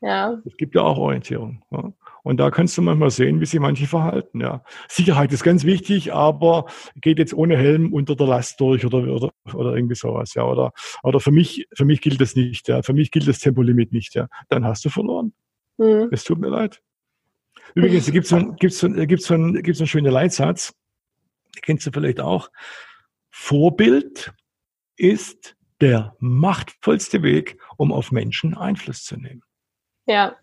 Ja. 0.00 0.40
Es 0.46 0.56
gibt 0.56 0.74
ja 0.74 0.80
auch 0.80 0.96
Orientierung. 0.96 1.62
Ja. 1.70 1.92
Und 2.22 2.38
da 2.38 2.50
kannst 2.50 2.78
du 2.78 2.82
manchmal 2.82 3.10
sehen, 3.10 3.40
wie 3.40 3.46
sich 3.46 3.58
manche 3.58 3.86
verhalten. 3.86 4.40
Ja. 4.40 4.64
Sicherheit 4.88 5.32
ist 5.32 5.42
ganz 5.42 5.64
wichtig, 5.64 6.12
aber 6.12 6.66
geht 6.96 7.18
jetzt 7.18 7.34
ohne 7.34 7.56
Helm 7.56 7.92
unter 7.92 8.14
der 8.14 8.28
Last 8.28 8.60
durch 8.60 8.86
oder, 8.86 8.98
oder, 8.98 9.32
oder 9.52 9.74
irgendwie 9.74 9.96
sowas. 9.96 10.34
Ja. 10.34 10.44
Oder, 10.44 10.72
oder 11.02 11.18
für 11.18 11.32
mich, 11.32 11.66
für 11.74 11.84
mich 11.84 12.00
gilt 12.00 12.20
das 12.20 12.36
nicht. 12.36 12.68
Ja. 12.68 12.82
Für 12.82 12.92
mich 12.92 13.10
gilt 13.10 13.26
das 13.26 13.40
Tempolimit 13.40 13.92
nicht. 13.92 14.14
Ja. 14.14 14.28
Dann 14.48 14.64
hast 14.64 14.84
du 14.84 14.88
verloren. 14.88 15.32
Mhm. 15.78 16.08
Es 16.12 16.24
tut 16.24 16.38
mir 16.38 16.48
leid. 16.48 16.80
Übrigens, 17.74 18.10
gibt 18.10 18.24
es 18.24 18.30
so, 18.30 18.52
gibt's 18.52 18.78
so, 18.78 18.88
gibt's 18.88 19.26
so, 19.26 19.34
einen, 19.34 19.62
gibt's 19.62 19.78
so 19.78 19.82
einen 19.84 19.88
schönen 19.88 20.12
Leitsatz, 20.12 20.74
den 21.56 21.62
kennst 21.62 21.86
du 21.86 21.90
vielleicht 21.90 22.20
auch. 22.20 22.50
Vorbild 23.30 24.32
ist 24.96 25.56
der 25.80 26.14
machtvollste 26.20 27.22
Weg, 27.22 27.58
um 27.76 27.92
auf 27.92 28.12
Menschen 28.12 28.54
Einfluss 28.54 29.04
zu 29.04 29.16
nehmen. 29.16 29.42
Ja. 30.06 30.36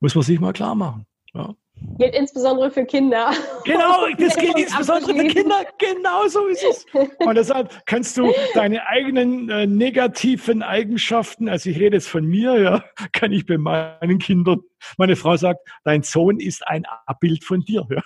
Muss 0.00 0.14
man 0.14 0.22
sich 0.22 0.38
mal 0.38 0.52
klar 0.52 0.74
machen. 0.74 1.07
Ja. 1.34 1.54
Gilt 1.98 2.14
insbesondere 2.14 2.70
für 2.70 2.84
Kinder. 2.84 3.32
Genau, 3.64 4.06
das 4.18 4.36
gilt 4.36 4.58
insbesondere 4.58 5.14
für 5.14 5.26
Kinder. 5.28 5.64
Genau 5.78 6.26
so 6.26 6.46
ist 6.46 6.64
es. 6.64 6.86
Und 6.92 7.34
deshalb 7.34 7.86
kannst 7.86 8.16
du 8.16 8.32
deine 8.54 8.86
eigenen 8.86 9.48
äh, 9.48 9.66
negativen 9.66 10.62
Eigenschaften, 10.62 11.48
also 11.48 11.70
ich 11.70 11.78
rede 11.78 11.96
jetzt 11.96 12.08
von 12.08 12.24
mir, 12.24 12.60
ja, 12.60 12.84
kann 13.12 13.32
ich 13.32 13.46
bei 13.46 13.58
meinen 13.58 14.18
Kindern, 14.18 14.60
meine 14.96 15.16
Frau 15.16 15.36
sagt, 15.36 15.60
dein 15.84 16.02
Sohn 16.02 16.40
ist 16.40 16.66
ein 16.66 16.84
Abbild 17.06 17.44
von 17.44 17.60
dir. 17.60 17.86
Ja. 17.90 18.02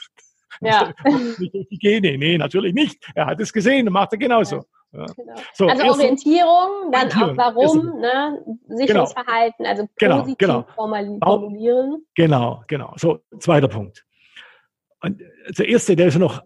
Ja. 0.62 0.92
Gene. 1.70 2.18
Nee, 2.18 2.38
natürlich 2.38 2.75
nicht. 2.75 2.98
Er 3.14 3.27
hat 3.27 3.40
es 3.40 3.53
gesehen 3.53 3.87
und 3.87 3.92
macht 3.92 4.12
er 4.12 4.18
genauso. 4.18 4.64
Ja. 4.92 5.07
Genau. 5.16 5.35
So, 5.55 5.66
also 5.68 5.85
Orientierung, 5.85 6.92
dann 6.92 7.11
auch 7.12 7.37
warum, 7.37 7.98
ne? 8.01 8.44
sicheres 8.68 8.87
genau. 8.88 9.07
Verhalten, 9.07 9.64
also 9.64 9.88
genau, 9.96 10.18
positiv 10.18 10.38
genau. 10.38 10.66
formulieren. 10.75 12.05
Genau, 12.14 12.62
genau. 12.66 12.92
So, 12.96 13.20
zweiter 13.38 13.68
Punkt. 13.68 14.05
Und 15.01 15.22
der 15.48 15.68
erste, 15.68 15.96
der 15.96 16.09
ist 16.09 16.18
noch 16.18 16.42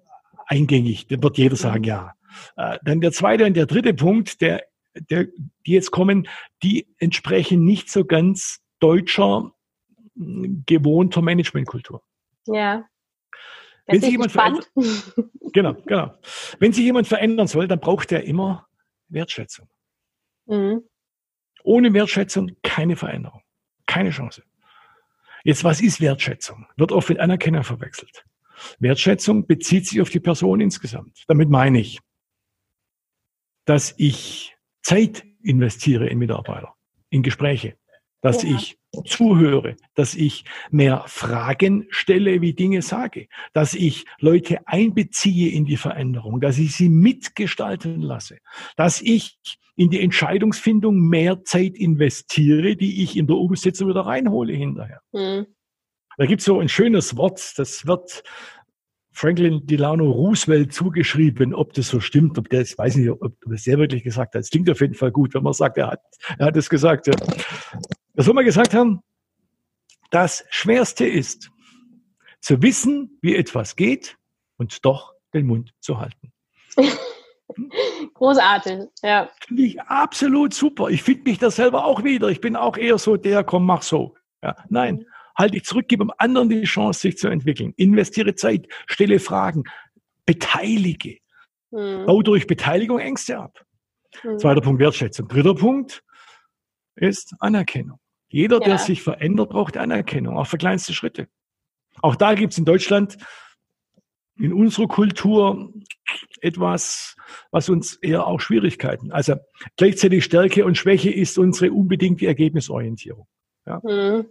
eingängig, 0.46 1.09
den 1.09 1.22
wird 1.22 1.38
jeder 1.38 1.57
sagen, 1.57 1.81
mhm. 1.81 1.88
ja. 1.88 2.12
Äh, 2.57 2.79
dann 2.85 3.00
der 3.00 3.12
zweite 3.12 3.46
und 3.46 3.55
der 3.55 3.66
dritte 3.66 3.94
Punkt, 3.94 4.40
der, 4.40 4.62
der, 4.94 5.24
die 5.66 5.72
jetzt 5.72 5.90
kommen, 5.90 6.29
die 6.62 6.87
entsprechen 6.98 7.64
nicht 7.64 7.90
so 7.90 8.05
ganz 8.05 8.61
deutscher 8.79 9.52
gewohnter 10.14 11.20
Managementkultur. 11.20 12.02
Ja. 12.46 12.85
Wenn 13.87 14.01
sich 14.01 14.11
jemand 14.11 14.33
verändert, 14.33 14.70
genau, 15.53 15.75
genau. 15.87 16.14
Wenn 16.59 16.72
sich 16.72 16.85
jemand 16.85 17.07
verändern 17.07 17.46
soll, 17.46 17.68
dann 17.68 17.81
braucht 17.81 18.11
er 18.12 18.25
immer 18.25 18.66
Wertschätzung. 19.09 19.68
Mhm. 20.46 20.83
Ohne 21.62 21.92
Wertschätzung 21.94 22.57
keine 22.62 22.96
Veränderung, 22.96 23.42
keine 23.87 24.11
Chance. 24.11 24.42
Jetzt, 25.44 25.62
was 25.62 25.81
ist 25.81 26.01
Wertschätzung? 26.01 26.66
Wird 26.77 26.90
oft 26.90 27.09
mit 27.09 27.20
Anerkennung 27.20 27.62
verwechselt. 27.62 28.25
Wertschätzung 28.79 29.46
bezieht 29.46 29.87
sich 29.87 30.01
auf 30.01 30.11
die 30.11 30.20
Person 30.20 30.61
insgesamt. 30.61 31.25
Damit 31.29 31.51
meine 31.51 31.81
ich, 31.81 32.01
dass 33.64 33.94
ich 33.96 34.57
Zeit 34.83 35.25
investiere 35.42 36.09
in 36.09 36.18
Mitarbeiter, 36.18 36.75
in 37.11 37.22
Gespräche, 37.22 37.77
dass 38.22 38.42
ja. 38.42 38.57
ich 38.57 38.79
zuhöre, 39.04 39.76
dass 39.94 40.14
ich 40.14 40.44
mehr 40.70 41.04
Fragen 41.06 41.87
stelle, 41.90 42.40
wie 42.40 42.54
Dinge 42.54 42.82
sage, 42.82 43.28
dass 43.52 43.74
ich 43.74 44.04
Leute 44.18 44.66
einbeziehe 44.66 45.50
in 45.50 45.64
die 45.64 45.76
Veränderung, 45.76 46.40
dass 46.40 46.59
ich 46.59 46.74
sie 46.74 46.88
mitgestalten 46.88 48.00
lasse, 48.00 48.38
dass 48.76 49.00
ich 49.00 49.38
in 49.76 49.90
die 49.90 50.00
Entscheidungsfindung 50.00 50.98
mehr 50.98 51.44
Zeit 51.44 51.76
investiere, 51.76 52.76
die 52.76 53.02
ich 53.02 53.16
in 53.16 53.26
der 53.26 53.37
Umsetzung 53.37 53.88
wieder 53.88 54.00
reinhole 54.00 54.54
hinterher. 54.54 55.00
Mhm. 55.12 55.46
Da 56.18 56.24
gibt 56.24 56.40
es 56.40 56.46
so 56.46 56.59
ein 56.61 56.68
schönes 56.70 57.16
Wort, 57.16 57.52
das 57.59 57.87
wird 57.87 58.22
Franklin 59.16 59.66
Delano 59.66 60.11
Roosevelt 60.11 60.74
zugeschrieben. 60.74 61.54
Ob 61.54 61.72
das 61.72 61.88
so 61.88 62.00
stimmt, 62.00 62.37
ob 62.37 62.50
der, 62.50 62.61
ich 62.61 62.76
weiß 62.76 62.96
nicht, 62.96 63.11
ob, 63.11 63.35
es 63.50 63.64
sehr 63.64 63.78
wirklich 63.78 64.04
gesagt 64.04 64.35
hat. 64.35 64.42
Es 64.42 64.50
klingt 64.50 64.68
auf 64.68 64.80
jeden 64.82 64.94
Fall 64.94 65.11
gut, 65.11 65.32
wenn 65.32 65.42
man 65.42 65.54
sagt, 65.54 65.78
er 65.78 65.88
hat, 65.88 66.02
er 66.38 66.46
hat 66.46 66.56
es 66.56 66.68
gesagt. 66.68 67.06
Ja. 67.06 67.14
Das 68.16 68.24
soll 68.24 68.35
man 68.35 68.46
gesagt 68.46 68.74
haben, 68.74 69.02
das 70.11 70.44
Schwerste 70.48 71.07
ist, 71.07 71.50
zu 72.40 72.62
wissen, 72.62 73.18
wie 73.20 73.37
etwas 73.37 73.76
geht 73.76 74.16
und 74.57 74.85
doch 74.85 75.12
den 75.35 75.46
Mund 75.46 75.72
zu 75.81 76.00
halten. 76.00 76.33
Großartig, 78.14 78.88
ja. 79.02 79.29
Finde 79.46 79.62
ich 79.62 79.81
absolut 79.83 80.55
super. 80.55 80.88
Ich 80.88 81.02
finde 81.02 81.24
mich 81.24 81.38
da 81.38 81.50
selber 81.50 81.85
auch 81.85 82.05
wieder. 82.05 82.29
Ich 82.29 82.40
bin 82.40 82.57
auch 82.57 82.76
eher 82.76 82.98
so 82.98 83.16
der, 83.16 83.44
komm, 83.44 83.66
mach 83.66 83.83
so. 83.83 84.14
Ja, 84.42 84.57
nein, 84.68 84.96
mhm. 84.96 85.07
halte 85.37 85.52
dich 85.52 85.64
zurück, 85.64 85.87
gib 85.88 86.00
dem 86.00 86.12
anderen 86.18 86.48
die 86.48 86.62
Chance, 86.64 87.00
sich 87.00 87.18
zu 87.18 87.29
entwickeln. 87.29 87.74
Investiere 87.76 88.35
Zeit, 88.35 88.66
stelle 88.87 89.18
Fragen, 89.18 89.64
beteilige. 90.24 91.18
Mhm. 91.70 92.07
Bau 92.07 92.22
durch 92.22 92.46
Beteiligung 92.46 92.98
Ängste 92.98 93.38
ab. 93.38 93.62
Mhm. 94.22 94.38
Zweiter 94.38 94.62
Punkt, 94.62 94.81
Wertschätzung. 94.81 95.29
Dritter 95.29 95.55
Punkt 95.55 96.02
ist 96.94 97.35
Anerkennung. 97.40 97.98
Jeder, 98.28 98.60
ja. 98.60 98.64
der 98.64 98.78
sich 98.78 99.02
verändert, 99.02 99.50
braucht 99.50 99.76
Anerkennung, 99.76 100.36
auch 100.36 100.46
für 100.46 100.58
kleinste 100.58 100.92
Schritte. 100.94 101.28
Auch 102.02 102.16
da 102.16 102.34
gibt 102.34 102.52
es 102.52 102.58
in 102.58 102.64
Deutschland 102.64 103.16
in 104.38 104.52
unserer 104.52 104.86
Kultur 104.86 105.72
etwas, 106.40 107.16
was 107.50 107.68
uns 107.68 107.94
eher 107.96 108.26
auch 108.26 108.40
Schwierigkeiten. 108.40 109.10
Also 109.10 109.36
gleichzeitig 109.76 110.24
Stärke 110.24 110.64
und 110.64 110.76
Schwäche 110.76 111.10
ist 111.10 111.38
unsere 111.38 111.72
unbedingte 111.72 112.26
Ergebnisorientierung. 112.26 113.26
Ja? 113.66 113.80
Mhm. 113.82 114.26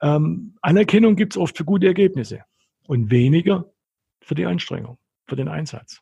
Ähm, 0.00 0.56
Anerkennung 0.62 1.16
gibt 1.16 1.34
es 1.34 1.38
oft 1.38 1.56
für 1.56 1.64
gute 1.64 1.86
Ergebnisse 1.86 2.44
und 2.86 3.10
weniger 3.10 3.72
für 4.20 4.34
die 4.34 4.46
Anstrengung, 4.46 4.98
für 5.26 5.36
den 5.36 5.48
Einsatz. 5.48 6.00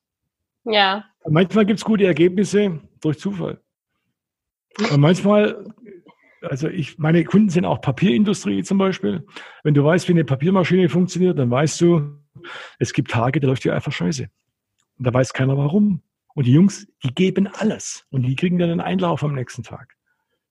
Ja. 0.64 1.04
Manchmal 1.28 1.66
gibt 1.66 1.78
es 1.78 1.84
gute 1.84 2.04
Ergebnisse 2.04 2.80
durch 3.00 3.18
Zufall. 3.18 3.60
Und 4.90 5.00
manchmal, 5.00 5.64
also 6.42 6.68
ich, 6.68 6.98
meine 6.98 7.24
Kunden 7.24 7.50
sind 7.50 7.64
auch 7.64 7.81
Papierindustrie 7.81 8.62
zum 8.62 8.79
Beispiel. 8.79 9.26
Wenn 9.62 9.74
du 9.74 9.85
weißt, 9.85 10.09
wie 10.09 10.12
eine 10.12 10.24
Papiermaschine 10.24 10.88
funktioniert, 10.88 11.38
dann 11.38 11.50
weißt 11.50 11.81
du, 11.81 12.18
es 12.79 12.92
gibt 12.92 13.11
Tage, 13.11 13.40
da 13.40 13.48
läuft 13.48 13.64
die 13.64 13.70
einfach 13.70 13.92
scheiße. 13.92 14.29
Und 14.98 15.07
da 15.07 15.12
weiß 15.12 15.33
keiner 15.33 15.57
warum. 15.57 16.03
Und 16.35 16.46
die 16.46 16.53
Jungs, 16.53 16.87
die 17.03 17.14
geben 17.14 17.46
alles. 17.46 18.07
Und 18.11 18.22
die 18.22 18.37
kriegen 18.37 18.59
dann 18.59 18.70
einen 18.70 18.81
Einlauf 18.81 19.22
am 19.22 19.35
nächsten 19.35 19.62
Tag. 19.62 19.96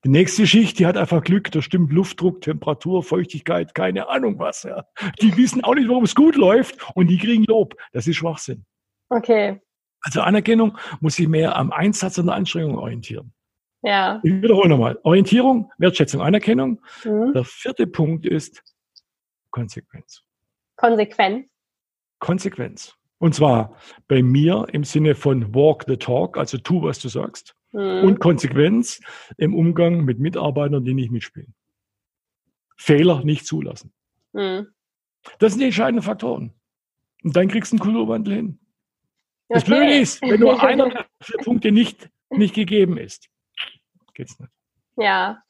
Die 0.06 0.10
nächste 0.10 0.48
Schicht, 0.48 0.80
die 0.80 0.86
hat 0.86 0.96
einfach 0.96 1.24
Glück, 1.24 1.52
da 1.52 1.62
stimmt 1.62 1.92
Luftdruck, 1.92 2.42
Temperatur, 2.42 3.04
Feuchtigkeit, 3.04 3.76
keine 3.76 4.08
Ahnung 4.08 4.40
was. 4.40 4.64
Ja. 4.64 4.86
Die 5.22 5.36
wissen 5.36 5.64
auch 5.64 5.76
nicht, 5.76 5.90
warum 5.90 6.06
es 6.06 6.16
gut 6.16 6.36
läuft 6.36 6.78
und 6.96 7.08
die 7.08 7.18
kriegen 7.18 7.44
Lob. 7.44 7.76
Das 7.92 8.08
ist 8.08 8.16
Schwachsinn. 8.16 8.66
Okay. 9.10 9.60
Also 10.02 10.22
Anerkennung 10.22 10.78
muss 11.02 11.16
sich 11.16 11.28
mehr 11.28 11.58
am 11.58 11.72
Einsatz 11.72 12.18
und 12.18 12.28
der 12.28 12.36
Anstrengung 12.36 12.78
orientieren. 12.78 13.34
Ja. 13.82 14.20
Ich 14.24 14.32
wiederhole 14.32 14.70
nochmal. 14.70 15.00
Orientierung, 15.04 15.72
Wertschätzung, 15.78 16.22
Anerkennung. 16.22 16.82
Mhm. 17.04 17.34
Der 17.34 17.46
vierte 17.46 17.88
Punkt 17.88 18.26
ist 18.26 18.62
Konsequenz. 19.52 20.24
Konsequenz. 20.76 21.50
Konsequenz. 22.20 22.96
Und 23.20 23.36
zwar 23.36 23.76
bei 24.08 24.22
mir 24.22 24.68
im 24.72 24.84
Sinne 24.84 25.16
von 25.16 25.54
walk 25.54 25.86
the 25.88 25.98
talk, 25.98 26.38
also 26.38 26.58
tu, 26.58 26.82
was 26.82 27.00
du 27.00 27.10
sagst. 27.10 27.56
Mhm. 27.72 28.04
Und 28.04 28.20
Konsequenz 28.20 29.02
im 29.38 29.54
Umgang 29.54 30.06
mit 30.06 30.20
Mitarbeitern, 30.20 30.84
die 30.84 30.94
nicht 30.94 31.12
mitspielen. 31.12 31.54
Fehler 32.78 33.24
nicht 33.24 33.46
zulassen. 33.46 33.94
Mhm. 34.34 34.68
Das 35.40 35.52
sind 35.52 35.60
die 35.60 35.66
entscheidenden 35.66 36.04
Faktoren. 36.04 36.54
Und 37.24 37.36
dann 37.36 37.50
kriegst 37.50 37.72
du 37.72 37.76
einen 37.76 37.82
Kulturwandel 37.82 38.36
hin. 38.36 38.60
Das 39.50 39.64
okay. 39.64 39.72
Blöde 39.72 40.00
ist, 40.00 40.22
wenn 40.22 40.40
nur 40.40 40.62
einer 40.64 40.90
der 40.90 41.06
vier 41.22 41.38
Punkte 41.40 41.72
nicht, 41.72 42.10
nicht 42.30 42.56
gegeben 42.56 42.98
ist, 42.98 43.30
geht's 44.20 44.40
nicht. 44.40 44.52
Ja. 44.98 45.42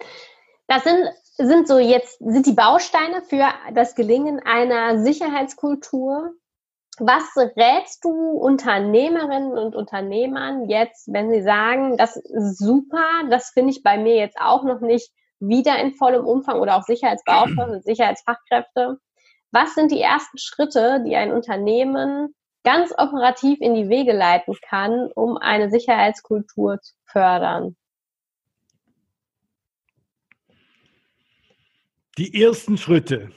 Das 0.68 0.84
sind, 0.84 1.10
sind 1.38 1.68
so 1.68 1.80
jetzt, 1.80 2.20
sind 2.20 2.46
die 2.46 2.54
Bausteine 2.54 3.22
für 3.24 3.48
das 3.74 3.96
Gelingen 3.96 4.40
einer 4.40 5.04
Sicherheitskultur, 5.04 6.32
was 7.00 7.24
rätst 7.36 8.04
du 8.04 8.12
Unternehmerinnen 8.12 9.58
und 9.58 9.76
Unternehmern 9.76 10.70
jetzt, 10.70 11.12
wenn 11.12 11.32
sie 11.32 11.42
sagen, 11.42 11.98
das 11.98 12.18
ist 12.18 12.60
super, 12.60 13.06
das 13.30 13.52
finde 13.52 13.72
ich 13.72 13.84
bei 13.84 13.98
mir 13.98 14.16
jetzt 14.16 14.38
auch 14.40 14.64
noch 14.64 14.82
nicht 14.82 15.10
wieder 15.40 15.80
in 15.80 15.94
vollem 15.94 16.26
Umfang 16.26 16.60
oder 16.60 16.76
auch 16.76 16.84
Sicherheitsbeauftragte, 16.84 17.82
Sicherheitsfachkräfte? 17.84 18.98
Was 19.52 19.74
sind 19.74 19.92
die 19.92 20.02
ersten 20.02 20.38
Schritte, 20.38 21.02
die 21.06 21.16
ein 21.16 21.32
Unternehmen 21.32 22.36
ganz 22.64 22.92
operativ 22.92 23.62
in 23.62 23.74
die 23.74 23.90
Wege 23.90 24.12
leiten 24.12 24.56
kann, 24.68 25.10
um 25.16 25.38
eine 25.38 25.72
Sicherheitskultur 25.72 26.82
zu 26.82 26.94
fördern? 27.06 27.78
Die 32.20 32.44
ersten 32.44 32.78
Schritte. 32.78 33.30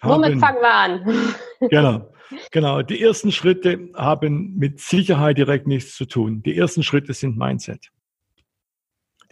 Womit 0.00 0.38
fangen 0.38 0.60
wir 0.60 0.74
an? 0.74 1.34
Genau. 1.70 2.08
Genau, 2.50 2.80
die 2.80 3.02
ersten 3.02 3.30
Schritte 3.30 3.90
haben 3.94 4.54
mit 4.56 4.80
Sicherheit 4.80 5.36
direkt 5.36 5.66
nichts 5.66 5.96
zu 5.96 6.06
tun. 6.06 6.42
Die 6.42 6.56
ersten 6.56 6.82
Schritte 6.82 7.12
sind 7.12 7.36
Mindset. 7.36 7.90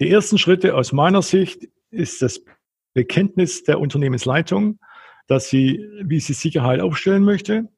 Die 0.00 0.11
ersten 0.11 0.38
Schritte 0.38 0.74
aus 0.74 0.92
meiner 0.92 1.22
Sicht 1.22 1.68
ist 1.90 2.20
das 2.20 2.42
Bekenntnis 2.92 3.62
der 3.62 3.81
Unternehmensleitung, 3.81 4.81
dass 5.29 5.48
sie, 5.48 5.87
wie 6.03 6.20
sie 6.20 6.35
Sicherheit 6.35 6.81
aufstellen 6.81 7.24
möchte. 7.24 7.68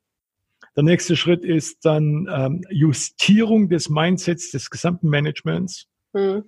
Der 0.76 0.82
nächste 0.82 1.16
Schritt 1.16 1.44
ist 1.44 1.84
dann 1.84 2.26
ähm, 2.32 2.64
Justierung 2.70 3.68
des 3.68 3.90
Mindsets 3.90 4.50
des 4.50 4.70
gesamten 4.70 5.08
Managements. 5.08 5.86
Mhm. 6.14 6.44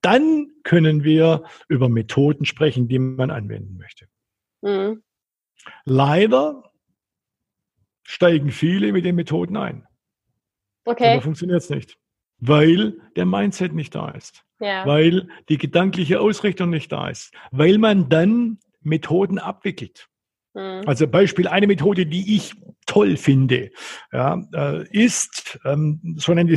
Dann 0.00 0.50
können 0.64 1.04
wir 1.04 1.44
über 1.68 1.88
Methoden 1.88 2.44
sprechen, 2.44 2.88
die 2.88 2.98
man 2.98 3.30
anwenden 3.30 3.76
möchte. 3.76 4.06
Mhm. 4.62 5.02
Leider 5.84 6.72
steigen 8.02 8.50
viele 8.50 8.92
mit 8.92 9.04
den 9.04 9.16
Methoden 9.16 9.56
ein. 9.56 9.86
Okay. 10.84 11.12
Aber 11.12 11.22
funktioniert 11.22 11.62
es 11.62 11.70
nicht. 11.70 11.98
Weil 12.38 12.98
der 13.14 13.24
Mindset 13.24 13.72
nicht 13.72 13.94
da 13.94 14.10
ist. 14.10 14.44
Ja. 14.58 14.84
Weil 14.86 15.28
die 15.48 15.58
gedankliche 15.58 16.20
Ausrichtung 16.20 16.70
nicht 16.70 16.90
da 16.90 17.08
ist. 17.08 17.32
Weil 17.52 17.78
man 17.78 18.08
dann 18.08 18.58
Methoden 18.80 19.38
abwickelt. 19.38 20.08
Mhm. 20.54 20.82
Also 20.86 21.06
Beispiel, 21.06 21.46
eine 21.46 21.66
Methode, 21.66 22.06
die 22.06 22.36
ich 22.36 22.54
toll 22.86 23.16
finde, 23.16 23.70
ja, 24.12 24.42
äh, 24.52 24.86
ist 24.90 25.58
ähm, 25.64 26.16
sogenannte 26.18 26.56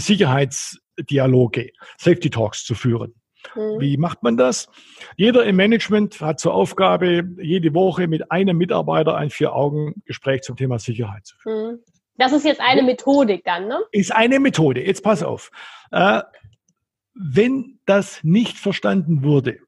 Sicherheitsdialoge, 0.96 1.72
Safety 1.98 2.30
Talks 2.30 2.66
zu 2.66 2.76
führen. 2.76 3.14
Mhm. 3.56 3.80
Wie 3.80 3.98
macht 3.98 4.24
man 4.24 4.38
das? 4.38 4.68
Jeder 5.18 5.46
im 5.46 5.56
Management 5.56 6.20
hat 6.22 6.40
zur 6.40 6.54
Aufgabe, 6.54 7.24
jede 7.42 7.74
Woche 7.74 8.08
mit 8.08 8.32
einem 8.32 8.58
Mitarbeiter 8.58 9.16
ein 9.16 9.30
Vier-Augen-Gespräch 9.30 10.42
zum 10.42 10.56
Thema 10.56 10.80
Sicherheit 10.80 11.26
zu 11.26 11.38
führen. 11.38 11.76
Mhm. 11.76 11.80
Das 12.18 12.32
ist 12.32 12.46
jetzt 12.46 12.62
eine 12.62 12.82
Methodik 12.82 13.44
dann, 13.44 13.68
ne? 13.68 13.78
Ist 13.92 14.16
eine 14.16 14.40
Methode. 14.40 14.86
Jetzt 14.86 15.04
pass 15.04 15.22
auf. 15.22 15.52
Äh, 15.92 16.22
wenn 17.14 17.80
das 17.86 18.24
nicht 18.24 18.58
verstanden 18.58 19.22
wurde, 19.22 19.60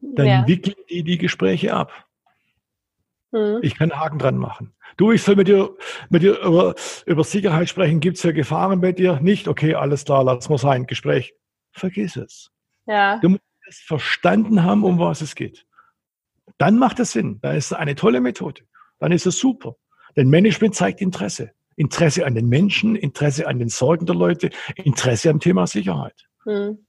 dann 0.00 0.26
ja. 0.26 0.46
wickeln 0.46 0.76
die 0.90 1.02
die 1.04 1.16
Gespräche 1.16 1.72
ab. 1.72 2.06
Mhm. 3.32 3.58
Ich 3.62 3.76
kann 3.76 3.92
Haken 3.92 4.18
dran 4.18 4.36
machen. 4.36 4.72
Du, 4.96 5.12
ich 5.12 5.22
soll 5.22 5.36
mit 5.36 5.48
dir, 5.48 5.70
mit 6.08 6.22
dir 6.22 6.40
über, 6.40 6.74
über 7.06 7.24
Sicherheit 7.24 7.68
sprechen. 7.68 8.00
Gibt 8.00 8.16
es 8.16 8.22
ja 8.22 8.32
Gefahren 8.32 8.80
bei 8.80 8.92
dir? 8.92 9.20
Nicht? 9.20 9.48
Okay, 9.48 9.74
alles 9.74 10.04
klar, 10.04 10.24
lass 10.24 10.48
mal 10.48 10.58
sein. 10.58 10.86
Gespräch. 10.86 11.34
Vergiss 11.72 12.16
es. 12.16 12.50
Ja. 12.86 13.18
Du 13.20 13.30
musst 13.30 13.42
es 13.68 13.78
verstanden 13.78 14.64
haben, 14.64 14.84
um 14.84 14.98
was 14.98 15.20
es 15.20 15.34
geht. 15.34 15.66
Dann 16.58 16.78
macht 16.78 16.98
es 16.98 17.12
Sinn. 17.12 17.38
Dann 17.42 17.56
ist 17.56 17.66
es 17.66 17.72
eine 17.72 17.94
tolle 17.94 18.20
Methode. 18.20 18.62
Dann 18.98 19.12
ist 19.12 19.26
es 19.26 19.38
super. 19.38 19.76
Denn 20.16 20.28
Management 20.28 20.74
zeigt 20.74 21.00
Interesse. 21.00 21.52
Interesse 21.76 22.26
an 22.26 22.34
den 22.34 22.48
Menschen, 22.48 22.96
Interesse 22.96 23.46
an 23.46 23.58
den 23.58 23.68
Sorgen 23.68 24.06
der 24.06 24.16
Leute, 24.16 24.50
Interesse 24.74 25.30
am 25.30 25.40
Thema 25.40 25.66
Sicherheit. 25.66 26.28
Hm. 26.44 26.84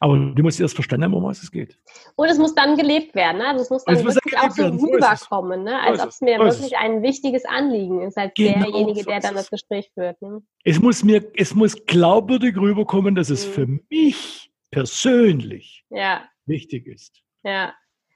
Aber 0.00 0.16
du 0.16 0.42
musst 0.42 0.60
erst 0.60 0.74
verstanden 0.74 1.04
haben, 1.04 1.14
um 1.14 1.22
was 1.22 1.42
es 1.42 1.50
geht. 1.50 1.78
Und 2.16 2.28
es 2.28 2.36
muss 2.36 2.54
dann 2.54 2.76
gelebt 2.76 3.14
werden. 3.14 3.38
Ne? 3.38 3.46
Also 3.46 3.62
es 3.62 3.70
muss 3.70 3.84
dann 3.84 3.94
es 3.96 4.04
wirklich 4.04 4.38
auch 4.38 4.50
so 4.50 4.62
werden. 4.64 4.80
rüberkommen, 4.80 5.64
ne? 5.64 5.80
als 5.80 6.00
ob 6.00 6.08
es 6.08 6.20
mir 6.20 6.38
wirklich 6.38 6.76
ein 6.76 7.02
wichtiges 7.02 7.44
Anliegen 7.44 8.02
ist, 8.02 8.18
als 8.18 8.32
genau 8.34 8.70
derjenige, 8.70 9.00
so 9.00 9.10
der 9.10 9.20
dann 9.20 9.34
das 9.34 9.50
Gespräch 9.50 9.90
führt. 9.94 10.20
Ne? 10.20 10.42
Es, 10.64 10.80
muss 10.80 11.04
mir, 11.04 11.24
es 11.36 11.54
muss 11.54 11.86
glaubwürdig 11.86 12.56
rüberkommen, 12.56 13.14
dass 13.14 13.30
es 13.30 13.44
hm. 13.46 13.52
für 13.52 13.66
mich 13.88 14.50
persönlich 14.70 15.84
ja. 15.90 16.24
wichtig 16.46 16.86
ist. 16.86 17.22
Ja. 17.44 17.72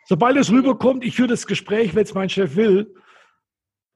Sobald 0.07 0.37
es 0.37 0.51
rüberkommt, 0.51 1.05
ich 1.05 1.15
führe 1.15 1.29
das 1.29 1.47
Gespräch, 1.47 1.95
wenn 1.95 2.03
es 2.03 2.15
mein 2.15 2.29
Chef 2.29 2.57
will. 2.57 2.93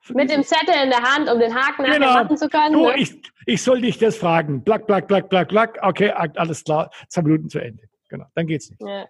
Mit 0.08 0.30
dem 0.30 0.42
Zettel 0.42 0.74
in 0.82 0.90
der 0.90 1.02
Hand, 1.02 1.30
um 1.30 1.38
den 1.38 1.54
Haken 1.54 1.84
genau. 1.84 2.12
machen 2.12 2.36
zu 2.36 2.48
können. 2.48 2.72
Du, 2.72 2.88
ne? 2.88 2.98
ich, 2.98 3.22
ich 3.46 3.62
soll 3.62 3.80
dich 3.80 3.98
das 3.98 4.16
fragen. 4.16 4.62
Black, 4.62 4.86
black, 4.86 5.06
black, 5.06 5.28
black, 5.28 5.48
black. 5.48 5.78
Okay, 5.80 6.10
alles 6.10 6.64
klar. 6.64 6.90
Zwei 7.08 7.22
Minuten 7.22 7.48
zu 7.48 7.60
Ende. 7.60 7.84
Genau, 8.08 8.26
dann 8.34 8.46
geht's 8.46 8.70
nicht. 8.70 8.82
Ja. 8.82 9.06